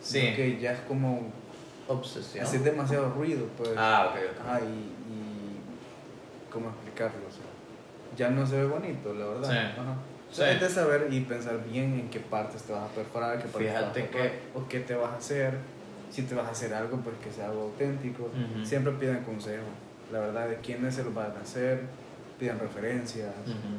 Sí. 0.00 0.20
Sino 0.20 0.36
que 0.36 0.60
ya 0.60 0.72
es 0.72 0.80
como 0.80 1.22
Obsesión. 1.88 2.44
hacer 2.44 2.62
demasiado 2.62 3.10
ruido, 3.10 3.46
pues. 3.56 3.70
Ah, 3.76 4.10
ok, 4.10 4.18
ok. 4.30 4.46
Ah, 4.46 4.60
y, 4.60 4.64
y 4.64 5.60
¿cómo 6.52 6.68
explicarlo? 6.70 7.20
O 7.28 7.30
sea, 7.30 7.44
ya 8.16 8.30
no 8.30 8.46
se 8.46 8.56
ve 8.56 8.64
bonito, 8.66 9.12
la 9.14 9.26
verdad. 9.26 9.50
Sí. 9.50 9.56
Ajá. 9.80 9.94
Sí. 10.30 10.32
O 10.32 10.34
sea, 10.44 10.52
es 10.52 10.60
de 10.60 10.68
saber 10.68 11.06
y 11.12 11.20
pensar 11.20 11.62
bien 11.70 11.94
en 12.00 12.10
qué 12.10 12.18
partes 12.20 12.62
te 12.62 12.72
vas 12.72 12.90
a 12.90 12.94
perforar, 12.94 13.38
qué 13.38 13.44
partes 13.48 13.68
Fíjate 13.70 13.92
te 13.92 14.00
vas 14.00 14.08
a 14.08 14.12
perforar, 14.12 14.30
que- 14.30 14.58
o 14.58 14.68
qué 14.68 14.80
te 14.80 14.94
vas 14.94 15.12
a 15.12 15.16
hacer. 15.16 15.54
Si 16.10 16.22
te 16.22 16.34
vas 16.34 16.46
a 16.46 16.50
hacer 16.50 16.72
algo, 16.74 16.96
pues 16.98 17.16
que 17.22 17.30
sea 17.32 17.46
algo 17.46 17.62
auténtico. 17.62 18.24
Ujú. 18.24 18.64
Siempre 18.64 18.92
pidan 18.94 19.22
consejo. 19.24 19.64
La 20.12 20.20
verdad, 20.20 20.48
de 20.48 20.56
quiénes 20.56 20.94
se 20.94 21.02
lo 21.04 21.12
van 21.12 21.32
a 21.36 21.40
hacer, 21.40 21.80
pidan 22.38 22.58
referencias. 22.58 23.32
Ujú. 23.46 23.78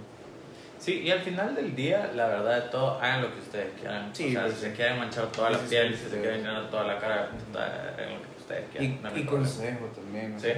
Sí, 0.80 1.02
y 1.02 1.12
al 1.12 1.22
final 1.22 1.56
del 1.56 1.76
día, 1.76 2.12
la 2.16 2.28
verdad 2.28 2.64
de 2.66 2.70
todo, 2.70 3.00
hagan 3.00 3.22
lo 3.24 3.34
que 3.34 3.40
ustedes 3.40 3.70
quieran. 3.80 4.10
Sí, 4.14 4.28
o 4.28 4.32
sea, 4.32 4.42
pues 4.44 4.54
si 4.56 4.62
se 4.62 4.74
quieren 4.74 4.98
manchar 5.00 5.28
toda 5.32 5.50
la 5.50 5.58
piel, 5.58 5.96
si 5.96 6.10
se 6.10 6.20
quieren 6.20 6.38
llenar 6.44 6.70
toda 6.70 6.84
la 6.84 7.00
cara, 7.00 7.30
en 7.32 8.10
lo 8.14 8.22
que 8.22 8.28
ustedes 8.40 8.64
Y, 8.74 8.78
quieran. 8.78 9.02
no 9.02 9.10
hay 9.10 9.22
y 9.22 9.26
consejo 9.26 9.86
también. 9.96 10.36
o 10.36 10.40
Sí. 10.40 10.50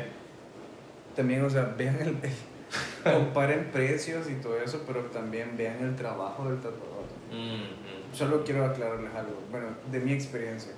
también, 1.16 1.44
o 1.44 1.50
sea, 1.50 1.74
vean 1.78 1.96
el, 2.02 2.08
el- 2.08 2.34
comparen 3.14 3.70
precios 3.72 4.30
y 4.30 4.36
todo 4.36 4.60
eso, 4.60 4.84
pero 4.86 5.02
también 5.06 5.56
vean 5.56 5.78
el 5.82 5.96
trabajo 5.96 6.50
del 6.50 6.58
tatuador. 6.58 7.06
Ujú. 7.32 8.16
Solo 8.18 8.44
quiero 8.44 8.66
aclararles 8.66 9.14
algo, 9.16 9.42
bueno, 9.52 9.68
de 9.92 10.00
mi 10.00 10.12
experiencia. 10.14 10.72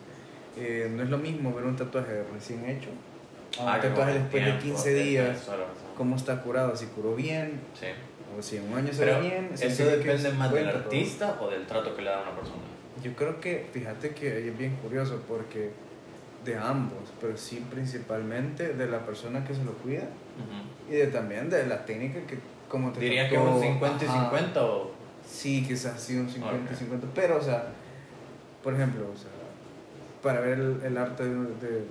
Eh, 0.58 0.92
no 0.94 1.04
es 1.04 1.10
lo 1.10 1.18
mismo 1.18 1.54
ver 1.54 1.64
un 1.66 1.76
tatuaje 1.76 2.24
recién 2.34 2.68
hecho 2.70 2.90
a 3.60 3.64
un 3.64 3.70
Ah, 3.70 3.80
que 3.80 3.88
tatuaje 3.88 4.14
después 4.14 4.44
tiempo, 4.44 4.60
de 4.64 4.64
15 4.64 4.94
de- 4.94 5.04
días, 5.04 5.40
solo, 5.40 5.66
cómo 5.98 6.16
está 6.16 6.42
curado, 6.42 6.76
si 6.76 6.86
curó 6.88 7.16
bien, 7.16 7.60
Sí. 7.80 7.88
O 8.38 8.42
si 8.42 8.58
en 8.58 8.72
un 8.72 8.78
año 8.78 8.94
se 8.94 9.00
Pero 9.04 9.16
ve 9.20 9.22
bien. 9.30 9.50
eso 9.60 9.86
depende 9.86 10.32
más 10.34 10.52
del 10.52 10.70
artista 10.70 11.38
o 11.42 11.50
del 11.50 11.66
trato 11.66 11.96
que 11.96 12.02
le 12.02 12.10
da 12.10 12.20
a 12.20 12.24
una 12.24 12.36
persona. 12.36 12.58
Yo 13.04 13.14
creo 13.16 13.40
que, 13.40 13.68
fíjate 13.72 14.12
que 14.14 14.48
es 14.50 14.58
bien 14.58 14.76
curioso 14.78 15.22
porque 15.28 15.72
de 16.46 16.56
ambos, 16.58 17.00
pero 17.20 17.38
sí 17.38 17.66
principalmente 17.70 18.74
de 18.74 18.88
la 18.88 19.06
persona 19.06 19.46
que 19.46 19.54
se 19.54 19.64
lo 19.64 19.74
cuida 19.74 20.04
y 20.90 20.94
de 20.94 21.08
también 21.08 21.50
de 21.50 21.66
la 21.68 21.86
técnica 21.86 22.20
que 22.28 22.38
como 22.70 22.92
te 22.92 23.00
Diría 23.02 23.28
que 23.28 23.38
un 23.38 23.46
trató, 23.46 23.62
50 23.62 24.06
y 24.06 24.08
ajá. 24.08 24.24
50 24.30 24.64
o... 24.64 24.92
Sí, 25.28 25.66
quizás 25.68 26.00
sí 26.02 26.16
un 26.18 26.30
50 26.30 26.72
y 26.72 26.74
Ok. 26.74 26.80
50, 26.80 27.08
pero 27.16 27.38
o 27.38 27.42
sea, 27.42 27.66
por 28.64 28.74
ejemplo, 28.74 29.06
o 29.14 29.18
sea, 29.18 29.30
para 30.22 30.40
ver 30.40 30.60
el, 30.60 30.82
el 30.84 30.98
arte 30.98 31.24
de, 31.24 31.36
de, 31.36 31.84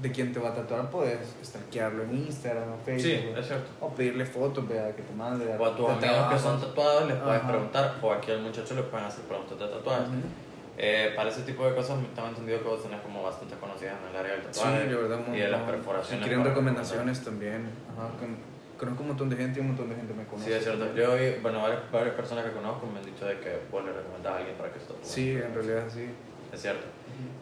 de 0.00 0.10
quién 0.10 0.32
te 0.32 0.40
va 0.40 0.50
a 0.50 0.54
tatuar, 0.54 0.90
puedes 0.90 1.34
stalkearlo 1.44 2.02
en 2.04 2.16
Instagram 2.26 2.72
o 2.72 2.76
Facebook. 2.84 3.02
Sí, 3.02 3.28
es 3.38 3.46
cierto. 3.46 3.68
O 3.80 3.88
pedirle 3.90 4.24
fotos, 4.24 4.66
vea, 4.68 4.94
que 4.96 5.02
te 5.02 5.14
mande. 5.14 5.46
O 5.56 5.66
a 5.66 5.76
tus 5.76 5.86
de 6.00 6.06
amigos 6.08 6.32
que 6.32 6.38
son 6.38 6.60
tatuados 6.60 7.06
les 7.08 7.16
puedes 7.18 7.40
Ajá. 7.40 7.48
preguntar, 7.48 7.94
o 8.02 8.12
aquí 8.12 8.30
al 8.32 8.40
muchacho 8.42 8.74
le 8.74 8.82
pueden 8.84 9.06
hacer 9.06 9.24
preguntas 9.24 9.58
de 9.58 9.66
tatuajes. 9.66 10.08
Ujú. 10.08 10.18
Eh, 10.78 11.12
para 11.14 11.28
ese 11.28 11.42
tipo 11.42 11.66
de 11.66 11.74
cosas, 11.74 11.98
tengo 12.14 12.28
entendido 12.28 12.58
que 12.62 12.68
vos 12.68 12.82
tenés 12.82 13.00
como 13.02 13.22
bastante 13.22 13.54
conocidas 13.56 13.94
en 14.02 14.08
el 14.10 14.16
área 14.16 14.32
del 14.32 14.42
Sí, 14.42 14.60
tatuaje 14.60 14.86
la 14.90 14.96
verdad, 14.96 15.20
un 15.28 15.34
y 15.34 15.38
de 15.38 15.48
las 15.48 15.62
perforaciones. 15.62 16.24
Si 16.24 16.28
quieren 16.28 16.44
recomendaciones 16.44 17.22
también. 17.24 17.68
Ajá, 17.92 18.08
con- 18.18 18.36
conozco 18.78 19.02
un 19.02 19.08
montón 19.08 19.28
de 19.28 19.36
gente 19.36 19.58
y 19.58 19.62
un 19.62 19.68
montón 19.68 19.90
de 19.90 19.94
gente 19.96 20.14
me 20.14 20.24
conoce. 20.24 20.46
Sí, 20.48 20.52
es 20.56 20.64
cierto. 20.64 20.92
Yo, 20.94 21.08
bueno, 21.42 21.62
varias, 21.62 21.82
varias 21.92 22.14
personas 22.16 22.44
que 22.46 22.52
conozco 22.52 22.86
me 22.86 22.98
han 22.98 23.04
dicho 23.04 23.26
de 23.26 23.38
que 23.38 23.60
vos 23.70 23.84
le 23.84 23.92
recomendás 23.92 24.32
a 24.32 24.36
alguien 24.38 24.56
para 24.56 24.72
que 24.72 24.80
se 24.80 24.86
tatúe. 24.86 24.98
Sí, 25.04 25.30
en 25.32 25.54
realidad 25.54 25.84
sí. 25.92 26.08
Es 26.52 26.60
cierto. 26.62 26.86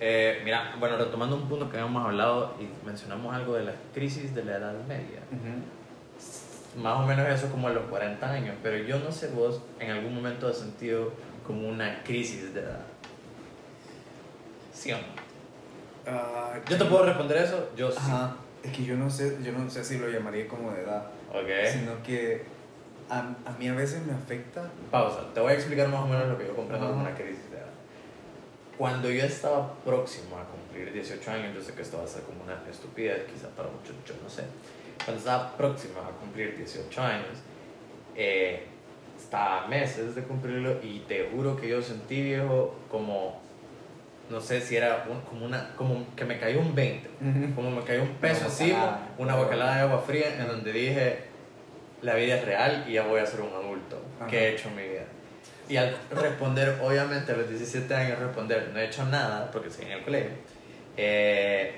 Eh, 0.00 0.40
mira, 0.44 0.74
bueno, 0.78 0.96
retomando 0.96 1.36
un 1.36 1.48
punto 1.48 1.68
que 1.70 1.76
habíamos 1.78 2.04
hablado 2.04 2.54
y 2.58 2.86
mencionamos 2.86 3.34
algo 3.34 3.54
de 3.54 3.64
la 3.64 3.72
crisis 3.92 4.34
de 4.34 4.44
la 4.44 4.56
edad 4.56 4.74
media. 4.88 5.20
Ujú. 5.30 6.80
Más 6.82 7.00
o 7.00 7.06
menos 7.06 7.28
eso 7.28 7.50
como 7.50 7.68
a 7.68 7.72
los 7.72 7.84
40 7.84 8.30
años, 8.30 8.54
pero 8.62 8.76
yo 8.78 8.98
no 9.00 9.10
sé 9.10 9.28
vos 9.28 9.60
en 9.78 9.90
algún 9.90 10.14
momento 10.14 10.48
has 10.48 10.58
sentido 10.58 11.12
como 11.46 11.68
una 11.68 12.02
crisis 12.04 12.54
de 12.54 12.60
edad. 12.60 12.80
¿Sí 14.72 14.92
o 14.92 14.96
no? 14.96 15.02
Ah, 16.06 16.54
Yo 16.68 16.78
te 16.78 16.84
puedo 16.84 17.04
responder 17.04 17.38
eso, 17.38 17.70
yo 17.76 17.90
sí. 17.90 17.98
Ajá. 18.00 18.36
Es 18.62 18.72
que 18.72 18.84
yo 18.84 18.96
no 18.96 19.08
sé, 19.10 19.38
yo 19.42 19.52
no 19.52 19.68
sé 19.70 19.84
si 19.84 19.98
lo 19.98 20.08
llamaría 20.08 20.46
como 20.46 20.70
de 20.72 20.82
edad, 20.82 21.06
sino 21.72 22.02
que 22.02 22.44
a, 23.08 23.18
a 23.20 23.52
mí 23.58 23.68
a 23.68 23.74
veces 23.74 24.06
me 24.06 24.12
afecta. 24.12 24.70
Pausa, 24.90 25.32
te 25.34 25.40
voy 25.40 25.52
a 25.52 25.54
explicar 25.54 25.88
más 25.88 26.00
o 26.00 26.06
menos 26.06 26.28
lo 26.28 26.38
que 26.38 26.46
yo 26.46 26.54
comprendo 26.54 26.88
como 26.88 27.00
una 27.00 27.14
crisis. 27.14 27.40
Cuando 28.80 29.10
yo 29.10 29.22
estaba 29.26 29.74
próximo 29.84 30.38
a 30.38 30.44
cumplir 30.44 30.90
18 30.90 31.30
años, 31.32 31.54
yo 31.54 31.60
sé 31.60 31.74
que 31.74 31.82
esto 31.82 31.98
va 31.98 32.04
a 32.04 32.06
ser 32.06 32.22
como 32.22 32.42
una 32.44 32.58
estupidez, 32.70 33.24
quizá 33.30 33.48
para 33.50 33.68
muchos, 33.68 33.94
yo 34.06 34.14
no 34.22 34.30
sé. 34.30 34.44
Cuando 35.04 35.18
estaba 35.18 35.54
próximo 35.54 36.00
a 36.00 36.08
cumplir 36.18 36.56
18 36.56 37.02
años, 37.02 37.26
eh, 38.16 38.64
estaba 39.22 39.64
a 39.64 39.68
meses 39.68 40.14
de 40.14 40.22
cumplirlo 40.22 40.78
y 40.82 41.00
te 41.00 41.28
juro 41.30 41.56
que 41.58 41.68
yo 41.68 41.82
sentí, 41.82 42.22
viejo, 42.22 42.74
como, 42.90 43.42
no 44.30 44.40
sé 44.40 44.62
si 44.62 44.76
era 44.76 45.04
un- 45.10 45.20
como 45.28 45.44
una, 45.44 45.74
como 45.76 46.06
que 46.16 46.24
me 46.24 46.38
cayó 46.38 46.60
un 46.60 46.74
20, 46.74 47.10
como 47.54 47.70
me 47.70 47.82
cayó 47.82 48.00
un 48.00 48.14
peso 48.14 48.46
encima, 48.46 49.08
una 49.18 49.36
bocalada 49.36 49.74
de 49.76 49.80
agua 49.82 49.98
fría 50.06 50.36
en 50.40 50.46
donde 50.48 50.72
dije, 50.72 51.18
la 52.00 52.14
vida 52.14 52.36
es 52.36 52.46
real 52.46 52.86
y 52.88 52.94
ya 52.94 53.02
voy 53.06 53.20
a 53.20 53.26
ser 53.26 53.42
un 53.42 53.52
adulto. 53.52 54.00
Ajá. 54.18 54.26
¿Qué 54.26 54.38
he 54.38 54.54
hecho 54.54 54.70
en 54.70 54.76
mi 54.76 54.82
vida? 54.88 55.04
Y 55.70 55.76
al 55.76 55.96
responder, 56.10 56.78
obviamente 56.82 57.30
a 57.32 57.36
los 57.36 57.48
17 57.48 57.94
años, 57.94 58.18
responder, 58.18 58.70
no 58.74 58.80
he 58.80 58.86
hecho 58.86 59.04
nada 59.06 59.50
porque 59.52 59.68
estoy 59.68 59.86
en 59.86 59.92
el 59.92 60.02
colegio, 60.02 60.30
eh, 60.96 61.74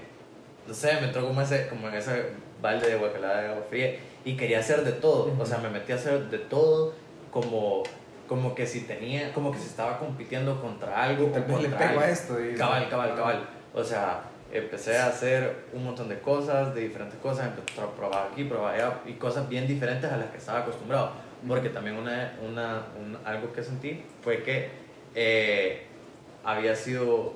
no 0.66 0.72
sé, 0.74 0.94
me 0.94 1.08
entró 1.08 1.26
como, 1.26 1.40
ese, 1.42 1.68
como 1.68 1.88
en 1.88 1.94
ese 1.94 2.24
balde 2.60 2.88
de 2.88 2.96
guacalada 2.96 3.42
de 3.42 3.48
agua 3.48 3.64
fría 3.68 3.96
y 4.24 4.36
quería 4.36 4.60
hacer 4.60 4.82
de 4.84 4.92
todo. 4.92 5.34
O 5.38 5.44
sea, 5.46 5.58
me 5.58 5.68
metí 5.68 5.92
a 5.92 5.96
hacer 5.96 6.30
de 6.30 6.38
todo 6.38 6.94
como, 7.30 7.82
como 8.28 8.54
que 8.54 8.66
si 8.66 8.80
tenía, 8.82 9.32
como 9.34 9.52
que 9.52 9.58
si 9.58 9.66
estaba 9.66 9.98
compitiendo 9.98 10.60
contra 10.60 11.02
algo. 11.02 11.26
Tal 11.26 11.42
vez 11.42 11.60
le 11.62 11.68
pego 11.68 12.00
a 12.00 12.08
esto. 12.08 12.40
y- 12.44 12.54
Cabal, 12.54 12.88
cabal, 12.88 13.14
cabal. 13.14 13.48
O 13.74 13.82
sea, 13.84 14.22
empecé 14.52 14.96
a 14.98 15.06
hacer 15.08 15.64
un 15.72 15.84
montón 15.84 16.08
de 16.08 16.18
cosas, 16.20 16.74
de 16.74 16.82
diferentes 16.82 17.18
cosas, 17.20 17.46
empecé 17.48 17.80
a 17.80 17.86
probar 17.88 18.28
aquí, 18.32 18.44
probar 18.44 18.74
allá, 18.74 18.92
y 19.06 19.14
cosas 19.14 19.48
bien 19.48 19.66
diferentes 19.66 20.10
a 20.10 20.16
las 20.16 20.30
que 20.30 20.38
estaba 20.38 20.60
acostumbrado. 20.60 21.12
Porque 21.48 21.68
también 21.70 21.96
una, 21.96 22.32
una, 22.46 22.86
un- 23.00 23.18
algo 23.24 23.52
que 23.52 23.62
sentí 23.62 24.04
fue 24.22 24.42
que 24.42 24.70
eh, 25.14 25.86
había 26.44 26.74
sido, 26.76 27.34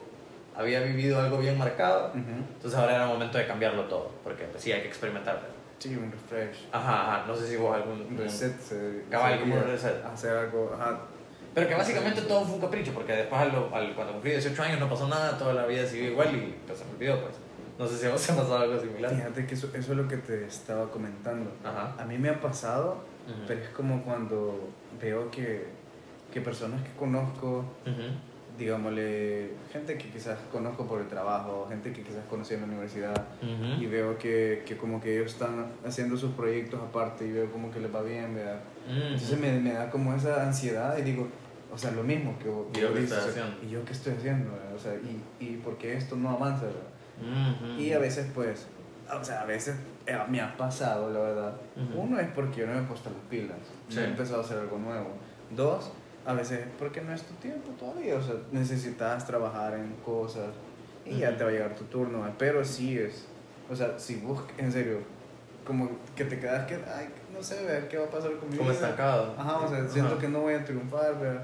había 0.54 0.80
vivido 0.80 1.20
algo 1.20 1.38
bien 1.38 1.58
marcado, 1.58 2.08
Ujú. 2.10 2.18
entonces 2.56 2.78
ahora 2.78 2.94
era 2.96 3.06
momento 3.06 3.38
de 3.38 3.46
cambiarlo 3.46 3.84
todo, 3.84 4.10
porque 4.24 4.44
pues, 4.44 4.62
sí, 4.62 4.72
hay 4.72 4.82
que 4.82 4.88
experimentar. 4.88 5.40
Sí, 5.78 5.94
un 5.94 6.10
refresh. 6.10 6.66
Ajá, 6.72 7.02
ajá, 7.18 7.24
no 7.26 7.36
sé 7.36 7.46
si 7.48 7.56
vos 7.56 7.74
algún... 7.76 8.00
Un 8.00 8.16
reset. 8.16 8.58
Se, 8.60 9.04
Cabal, 9.10 9.40
como 9.40 9.56
un 9.56 9.64
reset. 9.64 10.02
Hacer 10.06 10.34
algo. 10.34 10.72
Ajá. 10.74 11.00
Pero 11.54 11.68
que 11.68 11.74
básicamente 11.74 12.22
todo 12.22 12.44
fue 12.44 12.54
un 12.54 12.60
capricho, 12.62 12.92
porque 12.94 13.12
después 13.12 13.40
al, 13.42 13.50
al- 13.74 13.94
cuando 13.94 14.14
cumplí 14.14 14.30
18 14.32 14.62
años 14.62 14.80
no 14.80 14.88
pasó 14.88 15.06
nada, 15.08 15.36
toda 15.36 15.52
la 15.52 15.66
vida 15.66 15.86
siguió 15.86 16.10
igual 16.12 16.34
y 16.34 16.54
pues 16.66 16.78
se 16.78 16.84
me 16.86 16.92
olvidó, 16.92 17.20
pues. 17.22 17.34
No 17.78 17.86
sé 17.86 17.98
si 17.98 18.06
a 18.06 18.10
vos 18.10 18.26
te 18.26 18.32
ha 18.32 18.36
pasado 18.36 18.56
algo 18.56 18.80
similar. 18.80 19.14
Fíjate 19.14 19.46
que 19.46 19.54
eso, 19.54 19.66
eso 19.74 19.92
es 19.92 19.98
lo 19.98 20.08
que 20.08 20.16
te 20.16 20.46
estaba 20.46 20.90
comentando. 20.90 21.50
Ajá. 21.62 21.94
A 21.98 22.04
mí 22.06 22.16
me 22.16 22.30
ha 22.30 22.40
pasado, 22.40 23.04
Ujú. 23.26 23.34
pero 23.46 23.60
es 23.60 23.68
como 23.70 24.02
cuando 24.02 24.70
veo 25.00 25.30
que, 25.30 25.66
que 26.32 26.40
personas 26.40 26.82
que 26.82 26.90
conozco, 26.98 27.64
Ujú. 27.84 28.56
digámosle, 28.58 29.50
gente 29.72 29.98
que 29.98 30.08
quizás 30.10 30.38
conozco 30.50 30.86
por 30.86 31.00
el 31.00 31.08
trabajo, 31.08 31.66
gente 31.68 31.92
que 31.92 32.02
quizás 32.02 32.24
conocí 32.30 32.54
en 32.54 32.60
la 32.62 32.66
universidad, 32.66 33.24
Ujú. 33.42 33.82
y 33.82 33.86
veo 33.86 34.16
que, 34.18 34.62
que 34.66 34.76
como 34.76 35.00
que 35.00 35.16
ellos 35.18 35.32
están 35.32 35.66
haciendo 35.86 36.16
sus 36.16 36.32
proyectos 36.32 36.80
aparte 36.80 37.26
y 37.26 37.32
veo 37.32 37.50
como 37.52 37.70
que 37.70 37.80
les 37.80 37.94
va 37.94 38.02
bien, 38.02 38.34
¿verdad? 38.34 38.60
Entonces 38.88 39.38
me, 39.38 39.52
me 39.60 39.72
da 39.72 39.90
como 39.90 40.14
esa 40.14 40.42
ansiedad 40.46 40.96
y 40.96 41.02
digo, 41.02 41.28
o 41.72 41.76
sea, 41.76 41.90
lo 41.90 42.02
mismo 42.04 42.38
que 42.38 42.48
¿Y 42.78 42.82
yo 42.82 42.88
dices, 42.94 43.12
estoy 43.12 43.18
o 43.18 43.32
sea, 43.32 43.42
haciendo? 43.44 43.66
¿Y 43.66 43.70
yo 43.70 43.84
qué 43.84 43.92
estoy 43.92 44.14
haciendo? 44.14 44.52
verdad? 44.52 44.74
O 44.74 44.78
sea, 44.78 44.94
¿y, 44.94 45.44
y 45.44 45.56
por 45.56 45.76
qué 45.76 45.94
esto 45.96 46.16
no 46.16 46.30
avanza? 46.30 46.66
verdad? 46.66 47.76
Y 47.78 47.92
a 47.92 47.98
veces, 47.98 48.28
pues, 48.34 48.66
o 49.12 49.24
sea, 49.24 49.42
a 49.42 49.44
veces 49.46 49.76
eh, 50.06 50.18
me 50.28 50.40
ha 50.40 50.56
pasado, 50.56 51.10
la 51.12 51.20
verdad. 51.20 51.54
Ujú. 51.76 52.00
Uno 52.02 52.18
es 52.20 52.28
porque 52.28 52.60
yo 52.62 52.66
no 52.66 52.74
me 52.74 52.80
he 52.80 52.84
puesto 52.84 53.10
las 53.10 53.18
pilas, 53.30 53.56
Sí. 53.88 53.96
no 53.96 54.02
he 54.02 54.04
empezado 54.06 54.40
a 54.40 54.44
hacer 54.44 54.58
algo 54.58 54.78
nuevo. 54.78 55.08
Dos, 55.50 55.92
a 56.24 56.32
veces 56.34 56.60
es 56.60 56.66
porque 56.78 57.00
no 57.02 57.12
es 57.12 57.22
tu 57.22 57.34
tiempo 57.34 57.70
todavía, 57.78 58.16
o 58.16 58.22
sea, 58.22 58.34
necesitas 58.52 59.26
trabajar 59.26 59.74
en 59.74 59.92
cosas 60.04 60.48
y 61.04 61.18
ya 61.18 61.28
Ujú. 61.28 61.38
te 61.38 61.44
va 61.44 61.50
a 61.50 61.52
llegar 61.52 61.74
tu 61.76 61.84
turno, 61.84 62.24
pero 62.38 62.64
sí 62.64 62.98
es, 62.98 63.26
o 63.70 63.76
sea, 63.76 63.98
si 63.98 64.16
vos, 64.16 64.42
en 64.58 64.72
serio, 64.72 64.98
como 65.64 65.88
que 66.14 66.24
te 66.24 66.38
quedas 66.38 66.66
que, 66.66 66.74
ay, 66.74 67.08
no 67.32 67.42
sé, 67.42 67.64
ver 67.64 67.88
qué 67.88 67.98
va 67.98 68.06
a 68.06 68.10
pasar 68.10 68.32
con 68.38 68.48
mi 68.50 68.56
Como 68.56 68.70
estancado. 68.70 69.34
Ajá, 69.38 69.58
o 69.58 69.68
sea, 69.68 69.88
siento 69.88 70.12
Ajá. 70.12 70.20
que 70.20 70.28
no 70.28 70.40
voy 70.40 70.54
a 70.54 70.64
triunfar, 70.64 71.18
¿verdad? 71.18 71.42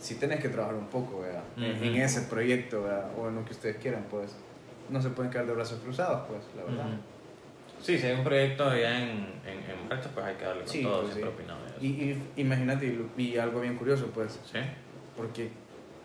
Sí 0.00 0.14
tenés 0.14 0.40
que 0.40 0.48
trabajar 0.48 0.76
un 0.76 0.86
poco, 0.86 1.20
¿verdad? 1.20 1.42
En 1.56 1.96
ese 1.96 2.22
proyecto, 2.22 2.82
¿verdad? 2.84 3.10
O 3.18 3.28
en 3.28 3.34
lo 3.34 3.44
que 3.44 3.52
ustedes 3.52 3.76
quieran, 3.78 4.04
pues. 4.08 4.32
No 4.90 5.00
se 5.02 5.10
pueden 5.10 5.30
quedar 5.30 5.46
de 5.46 5.52
brazos 5.52 5.80
cruzados, 5.80 6.26
pues, 6.28 6.42
la 6.56 6.64
verdad. 6.64 6.86
Sí, 7.82 7.98
si 7.98 8.06
hay 8.06 8.14
un 8.18 8.24
proyecto 8.24 8.64
ya 8.76 8.98
en, 9.02 9.10
en, 9.46 9.70
en 9.70 9.88
marcha, 9.88 10.08
pues 10.12 10.26
hay 10.26 10.34
que 10.34 10.44
darle 10.44 10.62
con 10.62 10.72
Sí, 10.72 10.82
todo, 10.82 11.02
pues, 11.02 11.14
sí. 11.14 11.22
Y, 11.80 11.86
y 11.86 12.24
imagínate, 12.36 12.98
y, 13.16 13.36
algo 13.36 13.60
bien 13.60 13.76
curioso, 13.76 14.06
pues, 14.12 14.40
¿Sí? 14.50 14.58
porque 15.16 15.50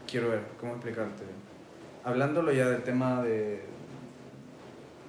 quiero 0.09 0.29
ver, 0.29 0.41
¿cómo 0.59 0.73
explicarte? 0.73 1.23
Hablándolo 2.03 2.51
ya 2.51 2.67
del 2.69 2.83
tema 2.83 3.23
de, 3.23 3.63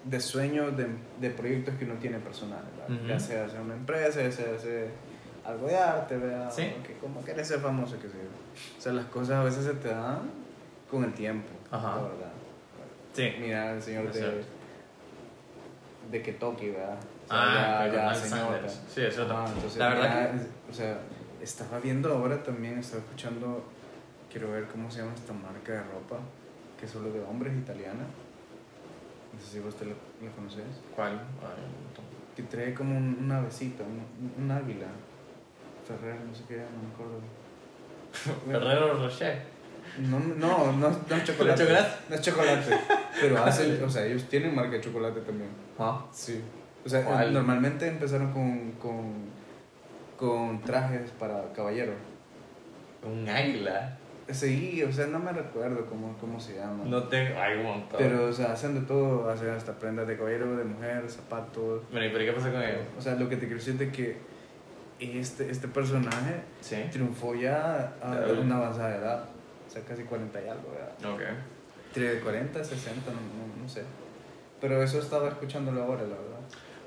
de 0.04 0.20
sueños, 0.20 0.76
de, 0.76 0.86
de 1.20 1.30
proyectos 1.30 1.74
que 1.74 1.84
uno 1.84 1.94
tiene 1.94 2.18
personal, 2.18 2.62
¿verdad? 2.76 2.96
Ujú. 2.98 3.08
Ya 3.08 3.18
sea 3.18 3.44
hacer 3.44 3.60
una 3.60 3.74
empresa, 3.74 4.22
ya 4.22 4.30
sea 4.30 4.54
hacer 4.54 4.88
algo 5.44 5.66
de 5.66 5.76
arte, 5.76 6.16
¿verdad? 6.16 6.50
Sí. 6.50 6.72
Que 6.86 6.94
como 7.00 7.20
quieres 7.20 7.46
ser 7.48 7.60
famoso, 7.60 7.96
que 8.00 8.08
sea. 8.08 8.20
O 8.78 8.80
sea, 8.80 8.92
las 8.92 9.06
cosas 9.06 9.36
a 9.36 9.44
veces 9.44 9.64
se 9.64 9.74
te 9.74 9.88
dan 9.88 10.20
con 10.90 11.04
el 11.04 11.12
tiempo, 11.12 11.48
Ajá. 11.70 11.96
la 11.96 12.02
verdad. 12.02 12.32
Sí. 13.14 13.32
Mira, 13.40 13.72
el 13.72 13.80
señor 13.82 14.12
de, 14.12 14.44
de 16.10 16.22
Kentucky, 16.22 16.70
¿verdad? 16.70 16.98
O 17.24 17.28
sea, 17.28 17.80
Ah, 17.82 17.86
ya- 17.86 17.92
ya 17.94 18.02
Miles 18.02 18.18
se 18.18 18.28
Sanders. 18.28 18.62
nota. 18.62 18.88
Sí, 18.94 19.00
es 19.02 19.18
entonces, 19.18 19.76
La 19.78 19.88
verdad 19.88 20.32
ya, 20.32 20.32
que- 20.32 20.70
O 20.70 20.74
sea, 20.74 20.98
estaba 21.40 21.78
viendo 21.78 22.12
ahora 22.12 22.42
también, 22.42 22.78
estaba 22.78 23.02
escuchando, 23.02 23.64
quiero 24.30 24.50
ver 24.50 24.66
cómo 24.66 24.90
se 24.90 24.98
llama 25.00 25.14
esta 25.14 25.32
marca 25.32 25.72
de 25.72 25.78
ropa, 25.84 26.18
que 26.78 26.84
es 26.86 26.90
solo 26.92 27.10
de 27.12 27.20
hombres 27.22 27.56
italiana. 27.56 28.04
No 29.32 29.40
sé 29.40 29.46
si 29.52 29.60
vos 29.60 29.74
te 29.76 29.84
lo, 29.86 29.92
lo 29.92 30.30
conoces. 30.36 30.64
¿Cuál? 30.94 31.12
Un. 31.14 32.04
Que 32.36 32.42
trae 32.42 32.74
como 32.74 32.96
un, 32.96 33.16
una 33.24 33.38
avecita, 33.38 33.84
un, 33.84 34.44
un 34.44 34.50
águila. 34.50 34.86
Ferrer, 35.86 36.16
no 36.20 36.34
sé 36.34 36.42
qué, 36.48 36.56
no 36.56 36.82
me 36.82 36.92
acuerdo. 36.94 37.20
Ferrero 38.74 38.94
Rocher. 38.94 39.53
No, 39.98 40.18
no, 40.18 40.72
no, 40.72 40.88
es- 40.88 40.96
no 41.08 41.16
es 41.16 41.24
chocolate. 41.24 41.62
chocolate? 41.62 41.90
No 42.08 42.14
es 42.16 42.20
chocolate. 42.22 42.76
Pero 43.20 43.38
hacen, 43.44 43.82
o 43.84 43.88
sea, 43.90 44.04
ellos 44.06 44.24
tienen 44.24 44.54
marca 44.54 44.72
de 44.72 44.80
chocolate 44.80 45.20
también. 45.20 45.50
¿Ah? 45.78 46.04
Sí. 46.12 46.40
O 46.84 46.88
sea, 46.88 47.04
¿Cuál? 47.04 47.32
normalmente 47.32 47.86
empezaron 47.88 48.32
con, 48.32 48.72
con, 48.72 49.12
con 50.18 50.60
trajes 50.62 51.10
para 51.12 51.52
caballeros. 51.52 51.94
Un 53.02 53.28
águila. 53.28 53.98
Sí, 54.30 54.82
o 54.82 54.90
sea, 54.90 55.06
no 55.08 55.18
me 55.18 55.32
recuerdo 55.32 55.84
cómo, 55.86 56.16
cómo 56.18 56.40
se 56.40 56.56
llama. 56.56 56.84
No 56.86 57.02
tengo. 57.04 57.38
Hay 57.38 57.58
un 57.58 57.64
montón. 57.64 57.98
Pero, 57.98 58.26
o 58.28 58.32
sea, 58.32 58.52
hacen 58.52 58.74
de 58.74 58.80
todo, 58.86 59.28
hacen 59.28 59.50
hasta 59.50 59.72
prendas 59.78 60.08
de 60.08 60.16
caballero, 60.16 60.56
de 60.56 60.64
mujer, 60.64 61.04
zapatos. 61.10 61.82
Bueno, 61.90 62.06
¿y 62.06 62.10
pero 62.10 62.24
qué 62.24 62.32
pasa 62.32 62.50
con 62.50 62.62
ellos? 62.62 62.80
O 62.98 63.00
sea, 63.02 63.14
lo 63.16 63.28
que 63.28 63.36
te 63.36 63.46
quiero 63.46 63.56
decir 63.62 63.80
es 63.82 63.92
que 63.92 64.16
este, 64.98 65.50
este 65.50 65.68
personaje 65.68 66.40
Sí. 66.62 66.76
triunfó 66.90 67.34
ya 67.34 67.92
a 68.02 68.24
una 68.40 68.56
avanzada 68.56 68.96
edad. 68.96 69.24
Sea, 69.74 69.82
casi 69.82 70.04
40 70.04 70.40
y 70.40 70.48
algo, 70.48 70.70
¿verdad? 70.70 71.14
Ok. 71.14 71.22
Entre 71.88 72.20
40, 72.20 72.62
60, 72.62 73.10
no, 73.10 73.16
no, 73.16 73.62
no 73.62 73.68
sé. 73.68 73.82
Pero 74.60 74.80
eso 74.80 75.00
estaba 75.00 75.28
escuchándolo 75.28 75.82
ahora, 75.82 76.02
la 76.02 76.14
verdad. 76.14 76.40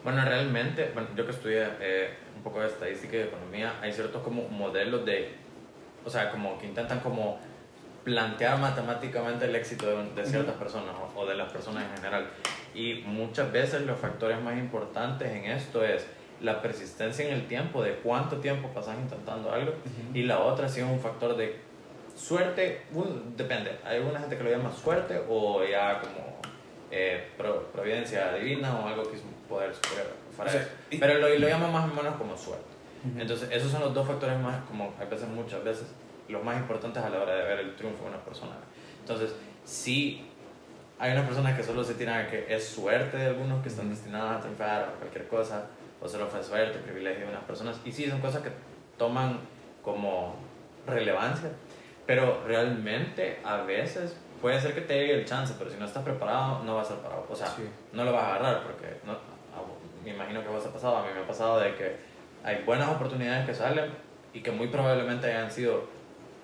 Bueno, 0.06 0.24
realmente, 0.24 0.92
bueno, 0.94 1.10
yo 1.14 1.26
que 1.26 1.32
estudié 1.34 1.68
eh, 1.82 2.14
un 2.38 2.44
poco 2.44 2.62
de 2.62 2.68
estadística 2.68 3.18
y 3.18 3.20
de 3.20 3.26
economía, 3.26 3.74
hay 3.82 3.92
ciertos 3.92 4.24
como 4.24 4.48
modelos 4.48 5.06
de, 5.06 5.34
o 6.06 6.10
sea, 6.10 6.32
como 6.32 6.58
que 6.58 6.68
intentan 6.68 7.02
como 7.02 7.40
plantear 8.06 8.58
matemáticamente 8.58 9.44
el 9.44 9.56
éxito 9.58 9.86
de, 9.88 10.10
de 10.14 10.26
ciertas 10.26 10.56
personas 10.56 10.96
o, 10.96 11.20
o 11.20 11.26
de 11.26 11.36
las 11.36 11.52
personas 11.52 11.84
en 11.84 11.98
general. 11.98 12.30
Y 12.74 13.04
muchas 13.06 13.52
veces 13.52 13.82
los 13.82 14.00
factores 14.00 14.42
más 14.42 14.58
importantes 14.58 15.30
en 15.30 15.44
esto 15.44 15.84
es 15.84 16.08
la 16.40 16.62
persistencia 16.62 17.28
en 17.28 17.34
el 17.34 17.48
tiempo, 17.48 17.84
de 17.84 17.96
cuánto 17.96 18.38
tiempo 18.38 18.70
pasas 18.70 18.98
intentando 18.98 19.52
algo, 19.52 19.74
y 20.14 20.24
la 20.24 20.40
otra 20.40 20.70
sí 20.70 20.80
es 20.80 20.86
un 20.86 21.02
factor 21.02 21.36
de 21.36 21.67
suerte, 22.18 22.82
depende, 23.36 23.78
hay 23.86 23.98
alguna 23.98 24.20
gente 24.20 24.38
que 24.38 24.44
lo 24.44 24.50
llama 24.50 24.72
suerte 24.72 25.22
o 25.30 25.64
ya 25.64 26.02
como 26.02 26.38
eh, 26.92 27.30
providencia 27.72 28.34
divina 28.34 28.80
o 28.80 28.88
algo 28.88 29.04
que 29.10 29.18
es 29.18 29.24
un 29.24 29.34
poder 29.48 29.74
superior 29.74 30.08
para 30.36 30.50
eso. 30.52 30.68
pero 31.00 31.20
lo, 31.20 31.30
lo 31.30 31.48
llama 31.48 31.70
más 31.70 31.90
o 31.90 31.94
menos 31.94 32.16
como 32.16 32.36
suerte. 32.36 32.66
Entonces, 33.18 33.50
esos 33.52 33.72
son 33.72 33.82
los 33.82 33.94
dos 33.94 34.08
factores 34.08 34.38
más, 34.40 34.64
como 34.66 34.94
a 35.00 35.06
veces, 35.06 35.28
muchas 35.30 35.64
veces, 35.64 35.88
los 36.28 36.44
más 36.44 36.58
importantes 36.58 37.02
a 37.02 37.10
la 37.10 37.22
hora 37.22 37.36
de 37.36 37.44
ver 37.44 37.60
el 37.60 37.76
triunfo 37.76 38.04
de 38.04 38.10
una 38.10 38.20
persona. 38.20 38.56
Entonces, 39.00 39.34
sí 39.64 40.26
hay 41.00 41.12
unas 41.12 41.26
personas 41.26 41.56
que 41.56 41.64
solo 41.64 41.84
se 41.84 41.94
tiran 41.94 42.26
a 42.26 42.30
que 42.30 42.46
es 42.50 42.68
suerte 42.68 43.18
de 43.18 43.28
algunos 43.28 43.62
que 43.62 43.70
están 43.70 43.90
destinados 43.90 44.38
a 44.38 44.40
triunfar 44.42 44.94
o 44.96 45.00
cualquier 45.00 45.28
cosa, 45.28 45.68
o 46.02 46.08
solo 46.08 46.28
fue 46.28 46.44
suerte, 46.44 46.80
privilegio 46.80 47.26
de 47.26 47.32
unas 47.32 47.44
personas. 47.44 47.80
Y 47.86 47.92
sí, 47.92 48.10
son 48.10 48.20
cosas 48.20 48.42
que 48.42 48.50
toman 48.98 49.40
como 49.84 50.36
relevancia, 50.88 51.50
pero 52.08 52.42
realmente 52.48 53.40
a 53.44 53.58
veces 53.58 54.16
puede 54.42 54.60
ser 54.60 54.74
que 54.74 54.82
te 54.82 54.98
llegue 54.98 55.14
el 55.20 55.26
chance, 55.26 55.54
pero 55.60 55.70
si 55.70 55.78
no 55.78 55.86
estás 55.86 56.04
preparado, 56.04 56.64
no 56.64 56.78
vas 56.78 56.88
a 56.88 56.94
ser 56.94 57.04
parado. 57.04 57.28
O 57.30 57.36
sea, 57.36 57.54
no 57.92 58.06
lo 58.06 58.14
vas 58.14 58.24
a 58.24 58.36
agarrar 58.36 58.64
porque 58.64 58.98
no, 59.06 59.18
me 60.04 60.12
imagino 60.12 60.42
que 60.42 60.48
vos 60.48 60.66
ha 60.66 60.72
pasado, 60.72 60.98
a 60.98 61.02
mí 61.04 61.10
me 61.14 61.20
ha 61.20 61.28
pasado 61.28 61.60
de 61.60 61.76
que 61.76 61.98
hay 62.44 62.64
buenas 62.64 62.90
oportunidades 62.90 63.46
que 63.46 63.54
salen 63.54 63.92
y 64.34 64.42
que 64.42 64.52
muy 64.52 64.68
probablemente 64.68 65.28
hayan 65.28 65.52
sido 65.52 65.84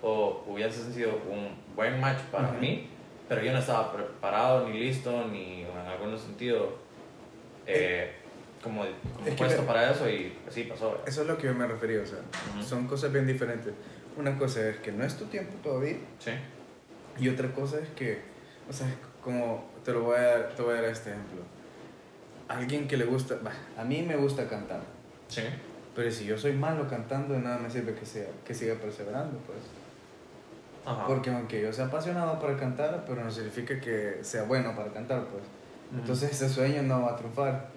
o 0.01 0.43
hubiesen 0.47 0.93
sido 0.93 1.11
un 1.29 1.55
buen 1.75 1.99
match 2.01 2.19
para 2.29 2.51
mí, 2.51 2.89
pero 3.29 3.41
yo 3.41 3.53
no 3.53 3.59
estaba 3.59 3.93
preparado 3.93 4.67
ni 4.67 4.77
listo 4.77 5.25
ni 5.31 5.61
en 5.61 5.87
algún 5.87 6.17
sentido 6.17 6.77
eh, 7.65 8.11
como, 8.61 8.83
puesto 9.37 9.63
para 9.63 9.91
eso 9.91 10.09
y 10.09 10.37
así 10.45 10.63
pasó. 10.63 11.01
Eso 11.05 11.21
es 11.21 11.27
lo 11.27 11.37
que 11.37 11.47
yo 11.47 11.53
me 11.53 11.65
refería, 11.67 12.01
o 12.01 12.05
sea, 12.05 12.19
son 12.61 12.85
cosas 12.85 13.13
bien 13.13 13.25
diferentes. 13.25 13.73
Una 14.17 14.37
cosa 14.37 14.69
es 14.69 14.77
que 14.77 14.91
no 14.91 15.03
es 15.03 15.17
tu 15.17 15.25
tiempo 15.25 15.53
todavía. 15.63 15.97
Sí. 16.19 16.31
Y 17.19 17.29
otra 17.29 17.51
cosa 17.51 17.79
es 17.79 17.89
que, 17.89 18.21
o 18.69 18.73
sea, 18.73 18.87
como 19.23 19.69
te 19.83 19.91
lo 19.91 20.03
voy 20.03 20.17
a, 20.17 20.49
te 20.49 20.61
voy 20.61 20.73
a 20.73 20.81
dar 20.81 20.85
este 20.85 21.11
ejemplo. 21.11 21.41
Alguien 22.47 22.87
que 22.87 22.97
le 22.97 23.05
gusta, 23.05 23.39
a 23.77 23.83
mí 23.83 24.03
me 24.03 24.15
gusta 24.15 24.47
cantar. 24.47 24.81
Sí. 25.27 25.43
Pero 25.95 26.11
si 26.11 26.25
yo 26.25 26.37
soy 26.37 26.53
malo 26.53 26.87
cantando, 26.87 27.33
de 27.33 27.39
nada 27.39 27.57
me 27.57 27.69
sirve 27.69 27.93
que, 27.93 28.05
sea, 28.05 28.27
que 28.45 28.53
siga 28.53 28.75
perseverando, 28.75 29.37
pues. 29.39 29.59
Porque 31.07 31.29
aunque 31.29 31.61
yo 31.61 31.71
sea 31.71 31.85
apasionado 31.85 32.39
para 32.39 32.57
cantar, 32.57 33.05
pero 33.07 33.23
no 33.23 33.31
significa 33.31 33.79
que 33.79 34.19
sea 34.21 34.43
bueno 34.43 34.75
para 34.75 34.91
cantar, 34.91 35.25
pues. 35.27 35.43
Entonces 35.95 36.31
ese 36.31 36.49
sueño 36.49 36.81
no 36.81 37.03
va 37.03 37.11
a 37.11 37.15
triunfar. 37.15 37.69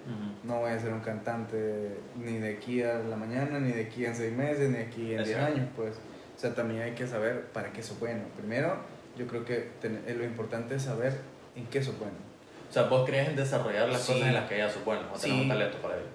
No 0.43 0.59
voy 0.59 0.71
a 0.71 0.79
ser 0.79 0.91
un 0.91 1.01
cantante 1.01 1.97
ni 2.15 2.39
de 2.39 2.55
aquí 2.55 2.81
a 2.81 2.99
la 2.99 3.15
mañana, 3.15 3.59
ni 3.59 3.71
de 3.71 3.83
aquí 3.83 4.05
en 4.05 4.15
seis 4.15 4.35
meses, 4.35 4.69
ni 4.69 4.77
de 4.77 4.83
aquí 4.83 5.13
en 5.13 5.23
diez 5.23 5.37
años, 5.37 5.67
pues. 5.75 5.95
O 6.37 6.39
sea, 6.39 6.53
también 6.53 6.83
hay 6.83 6.91
que 6.91 7.07
saber 7.07 7.47
para 7.47 7.73
qué 7.73 7.81
soy 7.81 7.97
bueno. 7.99 8.21
Primero, 8.37 8.77
yo 9.17 9.25
creo 9.25 9.43
que 9.43 9.71
eh, 9.81 10.15
lo 10.15 10.23
importante 10.23 10.75
es 10.75 10.83
saber 10.83 11.17
en 11.55 11.65
qué 11.65 11.83
soy 11.83 11.95
bueno. 11.97 12.13
O 12.69 12.71
sea, 12.71 12.83
vos 12.83 13.09
crees 13.09 13.29
en 13.29 13.35
desarrollar 13.35 13.89
las 13.89 14.05
cosas 14.05 14.27
en 14.27 14.33
las 14.35 14.47
que 14.47 14.57
ya 14.59 14.69
sos 14.69 14.85
bueno, 14.85 15.01
o 15.11 15.17
tenés 15.17 15.41
un 15.41 15.47
talento 15.47 15.77
para 15.79 15.95
ello. 15.95 16.05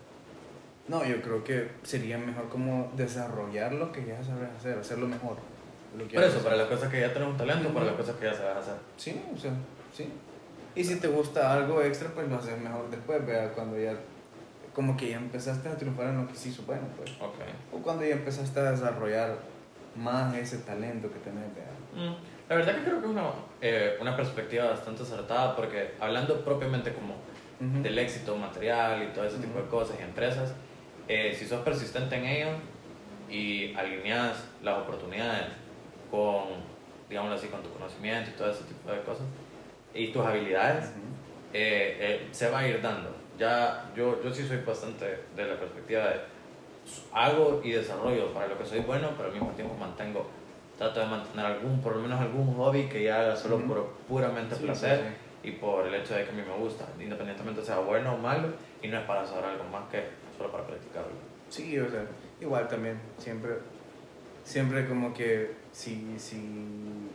No, 0.87 1.05
yo 1.05 1.21
creo 1.23 1.43
que 1.43 1.69
sería 1.83 2.19
mejor 2.19 2.49
como 2.49 2.93
desarrollar 2.95 3.73
lo 3.73 3.91
que 3.91 4.05
ya 4.05 4.23
sabes 4.23 4.49
hacer, 4.57 4.79
hacerlo 4.79 5.09
mejor. 5.09 5.37
Por 6.12 6.23
eso, 6.23 6.38
para 6.41 6.57
las 6.57 6.69
cosas 6.69 6.91
que 6.91 7.00
ya 7.00 7.12
tenés 7.12 7.29
un 7.29 7.37
talento, 7.37 7.73
para 7.75 7.87
las 7.87 7.95
cosas 7.97 8.17
que 8.17 8.26
ya 8.26 8.35
sabes 8.35 8.57
hacer. 8.57 8.75
Sí, 8.97 9.23
o 9.35 9.37
sea, 9.37 9.50
sí. 9.93 10.09
Y 10.75 10.85
si 10.85 10.97
te 10.97 11.09
gusta 11.09 11.52
algo 11.52 11.83
extra, 11.83 12.09
pues 12.11 12.29
lo 12.29 12.37
haces 12.37 12.59
mejor 12.61 12.88
después, 12.91 13.26
vea, 13.26 13.52
cuando 13.52 13.79
ya 13.79 13.95
como 14.75 14.97
que 14.97 15.11
ya 15.11 15.17
empezaste 15.17 15.69
a 15.69 15.76
triunfar 15.76 16.09
en 16.09 16.19
lo 16.19 16.29
que 16.29 16.35
sí 16.35 16.49
hizo 16.49 16.62
bueno, 16.62 16.85
pues. 16.97 17.11
Okay. 17.11 17.52
O 17.73 17.79
cuando 17.79 18.05
ya 18.05 18.12
empezaste 18.12 18.61
a 18.61 18.71
desarrollar 18.71 19.37
más 19.97 20.35
ese 20.35 20.59
talento 20.59 21.11
que 21.13 21.19
tenés. 21.19 21.47
Mm. 21.95 22.15
La 22.49 22.57
verdad 22.57 22.77
que 22.77 22.85
creo 22.85 23.01
que 23.01 23.07
es 23.07 23.13
una, 23.13 23.31
eh, 23.61 23.99
una 24.01 24.17
perspectiva 24.17 24.71
bastante 24.71 25.03
acertada 25.03 25.57
porque 25.57 25.95
hablando 26.01 26.45
propiamente 26.45 26.93
como 26.93 27.17
del 27.61 27.97
éxito 27.97 28.35
material 28.37 29.05
y 29.05 29.15
todo 29.15 29.25
ese 29.25 29.39
tipo 29.39 29.57
de 29.57 29.69
cosas 29.69 29.97
y 30.01 30.03
empresas, 30.03 30.53
eh, 31.07 31.33
si 31.33 31.47
sos 31.47 31.61
persistente 31.61 32.17
en 32.17 32.25
ello 32.25 32.49
y 33.31 33.73
alineas 33.75 34.49
las 34.65 34.78
oportunidades 34.78 35.47
con, 36.11 36.47
digámoslo 37.09 37.37
así, 37.37 37.47
con 37.47 37.63
tu 37.63 37.71
conocimiento 37.71 38.31
y 38.31 38.33
todo 38.33 38.50
ese 38.50 38.65
tipo 38.65 38.91
de 38.91 39.00
cosas 39.02 39.26
y 39.95 40.09
tus 40.09 40.26
habilidades, 40.26 40.91
eh, 41.52 42.26
se 42.33 42.50
va 42.50 42.61
a 42.61 42.69
ir 42.69 42.83
dando. 42.83 43.15
Ya 43.39 43.93
yo, 43.97 44.21
yo 44.23 44.35
sí 44.35 44.47
soy 44.47 44.59
bastante 44.59 45.21
de 45.37 45.47
la 45.47 45.55
perspectiva 45.55 46.09
de 46.09 46.21
hago 47.12 47.60
y 47.62 47.73
desarrollo 47.73 48.32
para 48.32 48.49
lo 48.49 48.58
que 48.58 48.64
soy 48.64 48.80
bueno, 48.80 49.10
pero 49.16 49.28
al 49.28 49.34
mismo 49.34 49.50
tiempo 49.50 49.75
mantengo 49.78 50.26
trato 50.78 51.00
de 51.00 51.06
mantener 51.06 51.47
algún, 51.47 51.80
por 51.80 51.97
lo 51.97 52.02
menos 52.02 52.21
algún 52.21 52.54
hobby 52.56 52.88
que 52.88 53.04
ya 53.04 53.21
haga 53.21 53.36
solo 53.36 53.58
por 53.60 53.86
puramente 54.08 54.56
placer 54.56 55.14
y 55.42 55.52
por 55.52 55.86
el 55.86 55.95
hecho 55.95 56.14
de 56.14 56.25
que 56.25 56.30
a 56.30 56.32
mí 56.32 56.42
me 56.42 56.56
gusta, 56.56 56.86
independientemente 56.99 57.62
sea 57.62 57.78
bueno 57.80 58.14
o 58.14 58.18
malo, 58.18 58.49
y 58.80 58.88
no 58.88 58.99
es 58.99 59.04
para 59.04 59.26
saber 59.26 59.45
algo 59.45 59.64
más 59.64 59.88
que 59.90 60.04
solo 60.36 60.50
para 60.50 60.66
practicarlo. 60.66 61.10
Sí, 61.49 61.78
o 61.78 61.90
sea, 61.90 62.04
igual 62.40 62.68
también, 62.68 62.99
siempre, 63.18 63.54
siempre 64.45 64.88
como 64.88 65.12
que 65.12 65.54
si, 65.73 66.14
si 66.18 67.08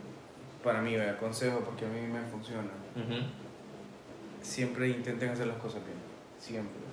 para 0.62 0.80
mí, 0.80 0.96
me 0.96 1.08
aconsejo 1.08 1.60
porque 1.60 1.84
a 1.84 1.88
mí 1.88 2.00
me 2.00 2.20
funciona, 2.30 2.68
siempre 4.42 4.88
intenten 4.88 5.30
hacer 5.30 5.46
las 5.46 5.58
cosas 5.58 5.82
bien, 5.84 5.98
siempre. 6.38 6.87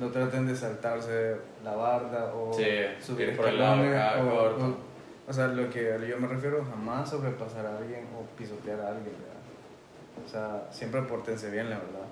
No 0.00 0.08
traten 0.08 0.46
de 0.46 0.56
saltarse 0.56 1.36
la 1.62 1.74
barda 1.74 2.32
o 2.34 2.52
subir 3.00 3.36
por 3.36 3.48
el 3.48 3.58
lado, 3.58 3.82
o, 4.22 4.76
o 5.28 5.32
sea, 5.32 5.46
lo 5.48 5.68
que 5.68 5.96
yo 6.08 6.18
me 6.18 6.26
refiero, 6.26 6.64
jamás 6.64 7.10
sobrepasar 7.10 7.66
a 7.66 7.76
alguien 7.76 8.06
o 8.18 8.24
pisotear 8.36 8.80
a 8.80 8.88
alguien, 8.88 9.14
¿verdad? 9.20 10.24
O 10.24 10.28
sea, 10.28 10.66
siempre 10.70 11.02
portense 11.02 11.50
bien, 11.50 11.68
la 11.68 11.76
verdad. 11.76 12.08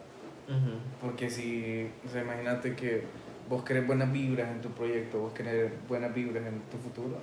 Porque 1.01 1.31
si, 1.31 1.90
o 2.07 2.11
sea, 2.11 2.22
imagínate 2.22 2.77
que 2.77 3.05
vos 3.48 3.64
querés 3.64 3.87
buenas 3.87 4.12
vibras 4.12 4.51
en 4.51 4.61
tu 4.61 4.68
proyecto, 4.70 5.20
vos 5.20 5.33
querés 5.33 5.72
buenas 5.88 6.14
vibras 6.14 6.44
en 6.46 6.61
tu 6.70 6.77
futuro, 6.77 7.16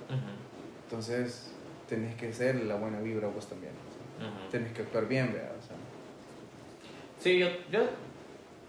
entonces 0.84 1.52
tenés 1.88 2.16
que 2.16 2.32
ser 2.32 2.56
la 2.64 2.74
buena 2.74 3.00
vibra 3.00 3.28
vos 3.28 3.46
también. 3.46 3.72
Tenés 4.50 4.72
que 4.72 4.82
actuar 4.82 5.06
bien, 5.06 5.32
¿verdad? 5.32 5.52
O 5.58 5.62
sea, 5.62 5.76
sí, 7.20 7.38
yo, 7.38 7.46
yo 7.70 7.80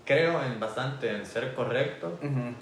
creo 0.07 0.41
en 0.41 0.59
bastante 0.59 1.13
en 1.13 1.25
ser 1.25 1.53
correcto. 1.53 2.17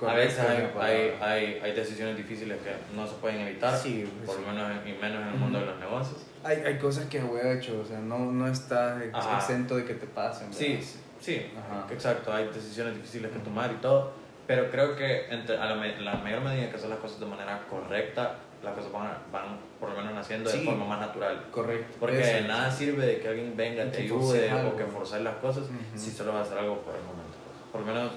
a 0.05 0.13
veces 0.13 0.39
hay, 0.39 1.13
hay, 1.21 1.59
hay, 1.63 1.71
decisiones 1.73 2.17
difíciles 2.17 2.57
que 2.57 2.71
no 2.95 3.05
se 3.05 3.13
pueden 3.15 3.41
evitar, 3.41 3.77
sí, 3.77 4.11
por 4.25 4.39
lo 4.39 4.47
menos 4.47 4.71
y 4.85 4.91
menos 4.99 5.21
en 5.21 5.27
el 5.27 5.35
mundo 5.35 5.59
de 5.59 5.67
los 5.67 5.79
negocios. 5.79 6.25
Hay, 6.43 6.57
hay 6.57 6.77
cosas 6.79 7.05
que 7.05 7.19
he 7.19 7.57
hecho, 7.57 7.79
o 7.79 7.85
sea, 7.85 7.99
no, 7.99 8.17
no 8.31 8.47
estás 8.47 8.99
exento 9.37 9.77
de 9.77 9.85
que 9.85 9.93
te 9.93 10.07
pasen. 10.07 10.51
Sí, 10.51 10.79
sí, 11.19 11.51
exacto, 11.91 12.33
hay 12.33 12.47
decisiones 12.47 12.95
difíciles 12.95 13.31
que 13.31 13.39
tomar 13.39 13.71
y 13.71 13.75
todo, 13.75 14.13
pero 14.47 14.71
creo 14.71 14.95
que 14.95 15.27
entre, 15.29 15.57
a 15.57 15.65
la, 15.65 15.75
la, 15.75 16.15
mayor 16.15 16.41
medida 16.41 16.69
que 16.69 16.75
haces 16.75 16.89
las 16.89 16.99
cosas 16.99 17.19
de 17.19 17.27
manera 17.27 17.61
correcta, 17.69 18.37
las 18.65 18.75
cosas 18.75 18.91
van, 18.91 19.17
van 19.31 19.57
por 19.79 19.89
lo 19.89 19.95
menos 19.95 20.13
naciendo 20.13 20.49
de 20.49 20.59
forma 20.59 20.85
más 20.85 20.99
natural. 20.99 21.47
Correcto. 21.51 21.97
Porque 21.99 22.43
nada 22.47 22.69
sirve 22.71 23.05
de 23.05 23.19
que 23.19 23.27
alguien 23.27 23.55
venga, 23.55 23.89
te 23.91 24.03
ayude 24.03 24.53
o 24.53 24.75
que 24.75 24.85
forzar 24.85 25.21
las 25.21 25.35
cosas 25.37 25.65
si 25.95 26.11
solo 26.11 26.33
vas 26.33 26.41
a 26.41 26.45
hacer 26.45 26.57
algo 26.57 26.81
por 26.81 26.95
el 26.95 27.01
momento. 27.03 27.37
Por 27.71 27.81
lo 27.81 27.87
menos 27.87 28.11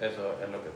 eso 0.00 0.34
es 0.42 0.48
lo 0.50 0.62
que... 0.62 0.70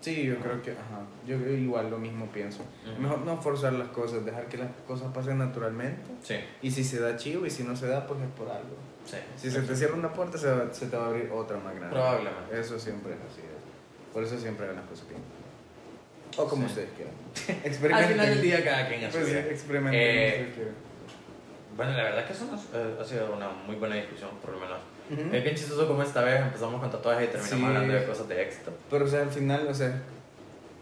Sí, 0.00 0.24
yo 0.24 0.36
creo 0.36 0.60
que, 0.60 0.72
ajá, 0.72 1.00
yo 1.26 1.36
igual 1.36 1.88
lo 1.88 1.98
mismo 1.98 2.26
pienso. 2.26 2.62
Mejor 2.98 3.20
no 3.20 3.40
forzar 3.40 3.72
las 3.72 3.88
cosas, 3.88 4.22
dejar 4.24 4.48
que 4.48 4.58
las 4.58 4.68
cosas 4.86 5.10
pasen 5.14 5.38
naturalmente. 5.38 6.02
Sí. 6.22 6.36
Y 6.60 6.70
si 6.70 6.84
se 6.84 7.00
da 7.00 7.16
chivo 7.16 7.46
y 7.46 7.50
si 7.50 7.64
no 7.64 7.74
se 7.74 7.86
da, 7.86 8.06
pues 8.06 8.20
es 8.20 8.28
por 8.36 8.48
algo. 8.50 8.76
Sí. 9.06 9.16
Si 9.36 9.50
se 9.50 9.62
te 9.62 9.74
cierra 9.74 9.94
una 9.94 10.12
puerta, 10.12 10.36
se, 10.36 10.74
se, 10.74 10.86
te 10.86 10.96
va 10.96 11.04
a 11.04 11.08
abrir 11.08 11.30
otra 11.32 11.56
más 11.56 11.74
grande. 11.74 11.94
Probablemente. 11.94 12.60
Eso 12.60 12.78
siempre 12.78 13.14
es 13.14 13.18
así. 13.20 13.40
Por 14.12 14.22
eso 14.22 14.38
siempre 14.38 14.66
hagan 14.66 14.76
las 14.76 14.86
cosas 14.86 15.08
bien. 15.08 15.22
O 16.36 16.46
como 16.48 16.66
ustedes 16.66 16.90
quieran. 16.96 17.14
Experimenten. 17.64 17.94
Al 17.94 18.12
final 18.12 18.26
del 18.26 18.42
día 18.42 18.64
cada 18.64 18.88
quien 18.88 19.10
pues 19.10 19.26
sí, 19.26 19.36
experimenten 19.36 20.00
eh, 20.00 20.72
Bueno, 21.76 21.92
la 21.92 22.02
verdad 22.04 22.26
que 22.26 22.32
eso 22.32 22.44
eh, 22.74 22.96
ha 23.00 23.04
sido 23.04 23.34
una 23.34 23.48
muy 23.48 23.76
buena 23.76 23.96
discusión, 23.96 24.30
por 24.42 24.52
lo 24.52 24.60
menos 24.60 24.78
es 25.10 25.42
bien 25.42 25.54
chistoso 25.54 25.86
como 25.86 26.02
esta 26.02 26.22
vez 26.22 26.40
empezamos 26.40 26.80
con 26.80 26.90
tatuajes 26.90 27.28
y 27.28 27.32
terminamos 27.32 27.68
hablando 27.68 27.94
de 27.94 28.04
cosas 28.06 28.26
de 28.28 28.42
éxito. 28.42 28.72
Pero, 28.90 29.04
o 29.04 29.08
sea, 29.08 29.20
al 29.20 29.30
final, 29.30 29.66
o 29.68 29.74
sea, 29.74 30.02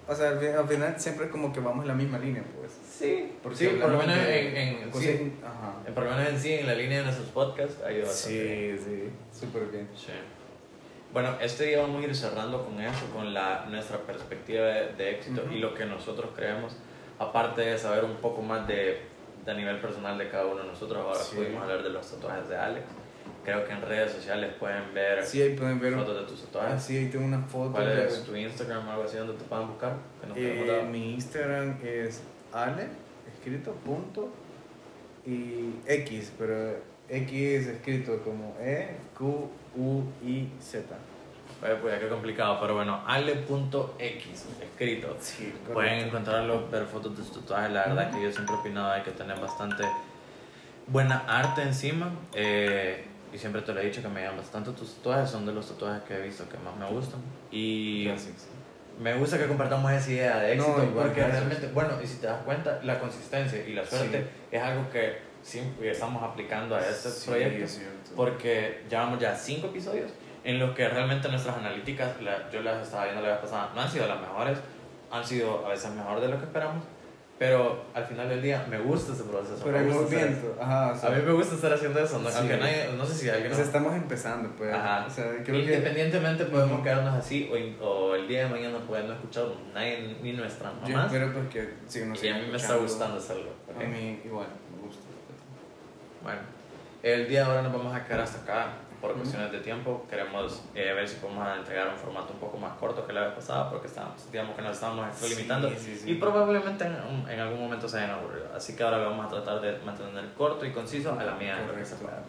o 0.06 0.14
sea, 0.14 0.30
al 0.30 0.68
final 0.68 0.94
siempre 0.98 1.28
como 1.28 1.52
que 1.52 1.60
vamos 1.60 1.82
en 1.82 1.88
la 1.88 1.94
misma 1.94 2.18
línea, 2.18 2.42
pues. 2.56 2.72
Sí, 2.88 3.32
Porque 3.42 3.58
sí 3.58 3.66
por 3.80 3.90
lo 3.90 3.98
menos 3.98 4.16
en, 4.16 4.56
en, 4.56 4.94
sí, 4.94 5.32
ajá. 5.42 5.92
por 5.92 6.04
lo 6.04 6.10
menos 6.10 6.28
en 6.28 6.38
sí, 6.38 6.52
en 6.54 6.66
la 6.66 6.74
línea 6.74 6.98
de 6.98 7.04
nuestros 7.04 7.28
podcasts, 7.28 7.82
ha 7.84 7.90
ido 7.90 8.06
bastante 8.06 8.78
Sí, 8.78 8.84
sí, 8.84 9.40
súper 9.40 9.64
bien. 9.66 9.88
Sí. 9.96 10.12
Bueno, 11.12 11.36
este 11.42 11.66
día 11.66 11.80
vamos 11.80 12.02
a 12.02 12.06
ir 12.06 12.14
cerrando 12.16 12.64
con 12.64 12.80
eso, 12.80 13.06
con 13.14 13.34
la, 13.34 13.66
nuestra 13.68 13.98
perspectiva 13.98 14.64
de, 14.64 15.10
éxito 15.10 15.42
y 15.52 15.58
lo 15.58 15.74
que 15.74 15.84
nosotros 15.84 16.30
creemos, 16.34 16.74
aparte 17.18 17.60
de 17.60 17.76
saber 17.76 18.04
un 18.04 18.16
poco 18.16 18.40
más 18.40 18.66
de, 18.66 19.02
de 19.44 19.54
nivel 19.54 19.78
personal 19.78 20.16
de 20.16 20.28
cada 20.30 20.46
uno 20.46 20.62
de 20.62 20.68
nosotros, 20.68 20.98
ahora 21.04 21.20
pudimos 21.34 21.62
hablar 21.62 21.82
de 21.82 21.90
los 21.90 22.10
tatuajes 22.10 22.48
de 22.48 22.56
Alex 22.56 22.86
Creo 23.44 23.64
que 23.66 23.72
en 23.72 23.82
redes 23.82 24.12
sociales 24.12 24.54
pueden 24.58 24.94
ver 24.94 25.24
Sí, 25.24 25.42
ahí 25.42 25.56
pueden 25.56 25.80
ver. 25.80 25.94
fotos 25.94 26.20
de 26.20 26.26
tus 26.26 26.42
Ah, 26.42 26.46
tatuajes. 26.52 26.82
sí, 26.84 26.96
ahí 26.96 27.06
tengo 27.08 27.24
una 27.24 27.40
foto. 27.40 27.72
¿Cuál 27.72 27.86
de- 27.88 28.06
es 28.06 28.22
tu 28.24 28.36
Instagram 28.36 28.86
o 28.86 28.92
algo 28.92 29.02
así 29.04 29.16
donde 29.16 29.34
te 29.34 29.44
puedan 29.44 29.66
buscar? 29.66 29.96
Eh, 30.36 30.86
mi 30.90 31.14
Instagram 31.14 31.76
es 31.82 32.22
ale, 32.52 32.86
escrito 33.34 33.72
punto, 33.84 34.28
y 35.26 35.74
X, 35.86 36.32
pero 36.38 36.76
X 37.08 37.66
escrito 37.66 38.22
como 38.22 38.56
E, 38.60 38.96
Q, 39.18 39.50
U, 39.76 40.02
I, 40.24 40.48
Z. 40.60 40.84
Oye, 41.62 41.74
pues 41.76 41.98
qué 42.00 42.08
complicado, 42.08 42.58
pero 42.60 42.74
bueno, 42.74 43.00
ale.x 43.06 44.46
escrito. 44.60 45.16
Sí, 45.20 45.54
Pueden 45.72 46.06
encontrarlo, 46.08 46.68
ver 46.70 46.84
fotos 46.86 47.16
de 47.16 47.22
sus 47.24 47.40
tatuajes. 47.40 47.70
La 47.72 47.86
verdad 47.86 48.10
que 48.10 48.22
yo 48.22 48.32
siempre 48.32 48.54
he 48.56 48.58
opinado 48.58 48.90
hay 48.90 49.02
que 49.02 49.12
tener 49.12 49.38
bastante 49.38 49.84
buena 50.86 51.22
arte 51.28 51.62
encima. 51.62 52.10
eh, 52.34 53.06
y 53.32 53.38
siempre 53.38 53.62
te 53.62 53.72
lo 53.72 53.80
he 53.80 53.86
dicho 53.86 54.02
que 54.02 54.08
me 54.08 54.20
llaman 54.20 54.38
bastante 54.38 54.72
tus 54.72 54.96
tatuajes. 54.96 55.30
Son 55.30 55.46
de 55.46 55.52
los 55.52 55.66
tatuajes 55.68 56.02
que 56.02 56.14
he 56.16 56.20
visto 56.22 56.46
que 56.50 56.58
más 56.58 56.76
me 56.76 56.86
gustan. 56.94 57.20
Y 57.50 58.04
Gracias. 58.04 58.48
me 59.00 59.14
gusta 59.14 59.38
que 59.38 59.46
compartamos 59.46 59.90
esa 59.90 60.10
idea 60.10 60.38
de 60.40 60.52
éxito. 60.52 60.76
No, 60.76 60.90
porque 60.92 61.24
realmente, 61.24 61.68
bueno, 61.72 61.92
y 62.02 62.06
si 62.06 62.16
te 62.18 62.26
das 62.26 62.42
cuenta, 62.44 62.80
la 62.82 62.98
consistencia 63.00 63.66
y 63.66 63.72
la 63.72 63.86
suerte 63.86 64.26
es 64.50 64.62
algo 64.62 64.90
que 64.90 65.16
siempre 65.42 65.90
estamos 65.90 66.22
aplicando 66.22 66.74
a 66.76 66.80
este 66.80 67.10
Sí, 67.10 67.28
proyecto. 67.30 67.64
es. 67.64 67.80
Porque 68.16 68.82
llevamos 68.88 69.18
ya 69.20 69.34
cinco 69.34 69.66
episodios 69.68 70.10
en 70.44 70.58
los 70.58 70.74
que 70.74 70.88
realmente 70.88 71.28
nuestras 71.28 71.56
analíticas, 71.56 72.20
la- 72.22 72.50
yo 72.50 72.62
las 72.62 72.82
estaba 72.86 73.04
viendo 73.04 73.22
la 73.22 73.28
vez 73.28 73.38
pasada, 73.38 73.70
no 73.74 73.80
han 73.80 73.90
sido 73.90 74.06
las 74.06 74.20
mejores, 74.20 74.58
han 75.10 75.24
sido 75.24 75.64
a 75.66 75.70
veces 75.70 75.90
mejor 75.92 76.20
de 76.20 76.28
lo 76.28 76.38
que 76.38 76.44
esperamos, 76.44 76.84
pero 77.38 77.84
al 77.94 78.04
final 78.04 78.28
del 78.28 78.40
día 78.40 78.64
me 78.70 78.78
gusta 78.78 79.12
ese 79.14 79.24
proceso. 79.24 79.60
Pero 79.64 79.78
me 79.80 79.92
gusta 79.92 80.16
ajá, 80.60 80.92
o 80.92 80.96
sea, 80.96 81.08
A 81.08 81.12
mí 81.12 81.22
me 81.26 81.32
gusta 81.32 81.54
estar 81.56 81.72
haciendo 81.72 81.98
eso, 82.00 82.18
¿no? 82.20 82.30
Sí. 82.30 82.36
aunque 82.38 82.56
nadie, 82.56 82.90
no 82.96 83.04
sé 83.04 83.14
si 83.14 83.28
alguien... 83.28 83.50
o 83.50 83.54
sea, 83.54 83.64
estamos 83.64 83.94
empezando, 83.94 84.48
pues. 84.56 84.72
Ajá. 84.72 85.06
O 85.06 85.10
sea, 85.10 85.24
creo 85.44 85.44
que. 85.44 85.62
Independientemente 85.74 86.44
podemos 86.44 86.74
Ujú. 86.74 86.82
quedarnos 86.84 87.14
así 87.14 87.48
o, 87.52 87.56
in- 87.56 87.76
o 87.80 88.14
el 88.14 88.28
día 88.28 88.44
de 88.44 88.50
mañana 88.50 88.78
pueden 88.86 89.08
no 89.08 89.14
escuchar 89.14 89.44
nadie 89.74 90.16
ni 90.22 90.32
nuestra 90.34 90.72
Yo 90.86 90.90
mamá. 90.94 91.06
espero 91.06 91.32
porque 91.32 91.68
si 91.88 92.04
no 92.04 92.14
Y 92.14 92.28
a 92.28 92.34
mí 92.38 92.46
me 92.50 92.56
está 92.56 92.76
gustando 92.76 93.16
hacerlo. 93.18 93.50
¿ok? 93.74 93.82
A 93.82 93.88
mí 93.88 94.20
igual. 94.24 94.46
Bueno, 96.22 96.40
el 97.02 97.28
día 97.28 97.40
de 97.40 97.46
ahora 97.46 97.62
nos 97.62 97.72
vamos 97.72 97.94
a 97.94 98.04
quedar 98.04 98.20
hasta 98.20 98.42
acá 98.42 98.72
por 99.00 99.14
cuestiones 99.14 99.50
de 99.50 99.58
tiempo. 99.58 100.06
Queremos 100.08 100.62
eh, 100.74 100.92
ver 100.94 101.08
si 101.08 101.16
podemos 101.16 101.46
entregar 101.58 101.88
un 101.88 101.96
formato 101.96 102.32
un 102.32 102.38
poco 102.38 102.56
más 102.56 102.74
corto 102.78 103.04
que 103.06 103.12
la 103.12 103.22
vez 103.26 103.34
pasada 103.34 103.68
porque 103.68 103.88
estábamos, 103.88 104.30
digamos 104.30 104.54
que 104.54 104.62
nos 104.62 104.74
estábamos 104.74 105.08
extralimitando 105.08 105.68
Sí, 105.70 105.76
sí, 105.78 105.96
sí. 105.96 106.10
y 106.12 106.14
probablemente 106.14 106.84
en, 106.84 107.28
en 107.28 107.40
algún 107.40 107.60
momento 107.60 107.88
se 107.88 107.98
hayan 107.98 108.10
aburrido. 108.10 108.46
Así 108.54 108.76
que 108.76 108.82
ahora 108.84 108.98
vamos 108.98 109.26
a 109.26 109.28
tratar 109.28 109.60
de 109.60 109.78
mantener 109.84 110.32
corto 110.34 110.64
y 110.64 110.70
conciso 110.70 111.18
a 111.18 111.24
la 111.24 111.36
pueda. 111.36 112.22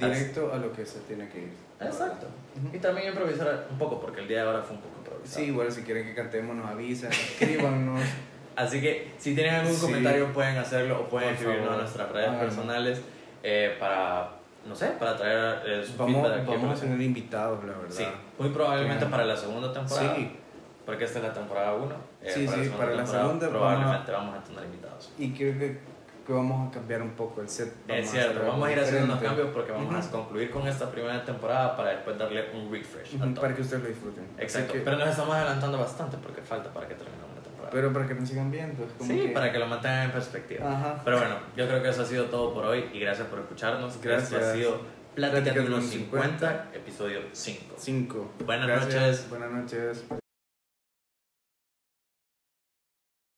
Directo 0.00 0.52
a 0.52 0.58
lo 0.58 0.72
que 0.72 0.84
se 0.86 1.00
tiene 1.00 1.28
que 1.28 1.38
ir. 1.42 1.52
Exacto. 1.80 2.26
Ujú. 2.56 2.76
Y 2.76 2.78
también 2.80 3.08
improvisar 3.08 3.66
un 3.70 3.78
poco 3.78 4.00
porque 4.00 4.20
el 4.20 4.28
día 4.28 4.42
de 4.42 4.48
ahora 4.48 4.62
fue 4.62 4.76
un 4.76 4.82
poco 4.82 4.98
improvisado. 4.98 5.40
Sí, 5.40 5.46
igual 5.50 5.70
si 5.70 5.82
quieren 5.82 6.04
que 6.04 6.14
cantemos 6.14 6.56
nos 6.56 6.66
avisan, 6.66 7.12
escríbanos. 7.12 8.00
Así 8.58 8.80
que 8.80 9.12
si 9.18 9.34
tienen 9.36 9.54
algún 9.54 9.72
Sí. 9.74 9.82
comentario 9.82 10.32
pueden 10.32 10.56
hacerlo 10.58 11.00
o 11.00 11.08
pueden 11.08 11.30
escribirnos 11.34 11.74
a 11.74 11.76
nuestras 11.76 12.10
redes 12.10 12.30
personales 12.34 13.00
eh, 13.44 13.76
para, 13.78 14.30
no 14.66 14.74
sé, 14.74 14.88
para 14.98 15.16
traer 15.16 15.62
eh, 15.64 15.84
su 15.86 15.96
Vamos, 15.96 16.22
feedback 16.22 16.40
aquí, 16.42 16.50
vamos 16.50 16.76
a 16.76 16.80
tener 16.82 17.00
invitados, 17.00 17.60
la 17.64 17.72
verdad. 17.74 17.88
Sí, 17.90 18.04
muy 18.36 18.48
probablemente 18.50 18.96
Claro. 18.98 19.10
para 19.12 19.24
la 19.26 19.36
segunda 19.36 19.72
temporada. 19.72 20.16
Sí. 20.16 20.36
Porque 20.84 21.04
esta 21.04 21.18
es 21.20 21.24
la 21.26 21.32
temporada 21.32 21.74
1. 21.74 21.94
Sí, 22.26 22.48
sí, 22.48 22.70
para 22.76 22.94
la 22.94 23.06
segunda 23.06 23.48
probablemente 23.48 24.10
vamos 24.10 24.36
a 24.38 24.42
tener 24.42 24.64
invitados. 24.64 25.12
Y 25.18 25.30
creo 25.32 25.56
que, 25.58 25.78
que 26.26 26.32
vamos 26.32 26.68
a 26.68 26.72
cambiar 26.72 27.00
un 27.02 27.10
poco 27.10 27.40
el 27.42 27.48
set. 27.48 27.72
Vamos 27.86 28.02
es 28.04 28.08
a 28.08 28.12
cierto, 28.12 28.30
hacer 28.40 28.46
vamos 28.50 28.68
a 28.68 28.72
ir 28.72 28.80
haciendo 28.80 29.04
unos 29.04 29.22
cambios 29.22 29.50
porque 29.54 29.70
vamos 29.72 29.94
a 29.94 29.98
Ujú. 29.98 30.10
concluir 30.18 30.50
con 30.50 30.66
esta 30.66 30.90
primera 30.90 31.24
temporada 31.24 31.76
para 31.76 31.90
después 31.90 32.18
darle 32.18 32.46
un 32.54 32.72
refresh. 32.72 33.12
a 33.14 33.16
Ujú, 33.24 33.34
todo. 33.34 33.40
Para 33.42 33.54
que 33.54 33.62
ustedes 33.62 33.82
lo 33.84 33.88
disfruten. 33.90 34.24
Exacto, 34.38 34.72
que- 34.72 34.80
pero 34.80 34.96
nos 34.98 35.08
estamos 35.10 35.34
adelantando 35.36 35.78
bastante 35.78 36.16
porque 36.16 36.40
falta 36.42 36.70
para 36.72 36.88
que 36.88 36.94
terminemos 36.94 37.27
pero 37.70 37.92
para 37.92 38.06
que 38.06 38.14
nos 38.14 38.28
sigan 38.28 38.50
viendo. 38.50 38.84
Es 38.84 38.92
como 38.92 39.10
sí, 39.10 39.20
que- 39.20 39.28
para 39.28 39.52
que 39.52 39.58
lo 39.58 39.66
mantengan 39.66 40.04
en 40.06 40.10
perspectiva. 40.12 40.70
Ajá. 40.72 41.00
Pero 41.04 41.18
bueno, 41.18 41.36
yo 41.56 41.66
creo 41.66 41.82
que 41.82 41.88
eso 41.88 42.02
ha 42.02 42.06
sido 42.06 42.24
todo 42.26 42.52
por 42.54 42.64
hoy 42.64 42.84
y 42.92 43.00
gracias 43.00 43.26
por 43.28 43.38
escucharnos. 43.40 44.00
Gracias. 44.02 44.32
Esto 44.32 44.44
ha 44.50 44.52
sido 44.54 44.80
Plática 45.14 45.42
Plática 45.42 45.66
unos 45.66 45.78
unos 45.80 45.90
50, 45.90 46.70
episodio 46.74 47.20
5. 47.32 47.74
Cinco. 47.76 48.30
Buenas 48.46 48.66
Gracias. 48.68 48.94
noches. 48.94 49.30
Buenas 49.30 49.50
noches. 49.50 50.04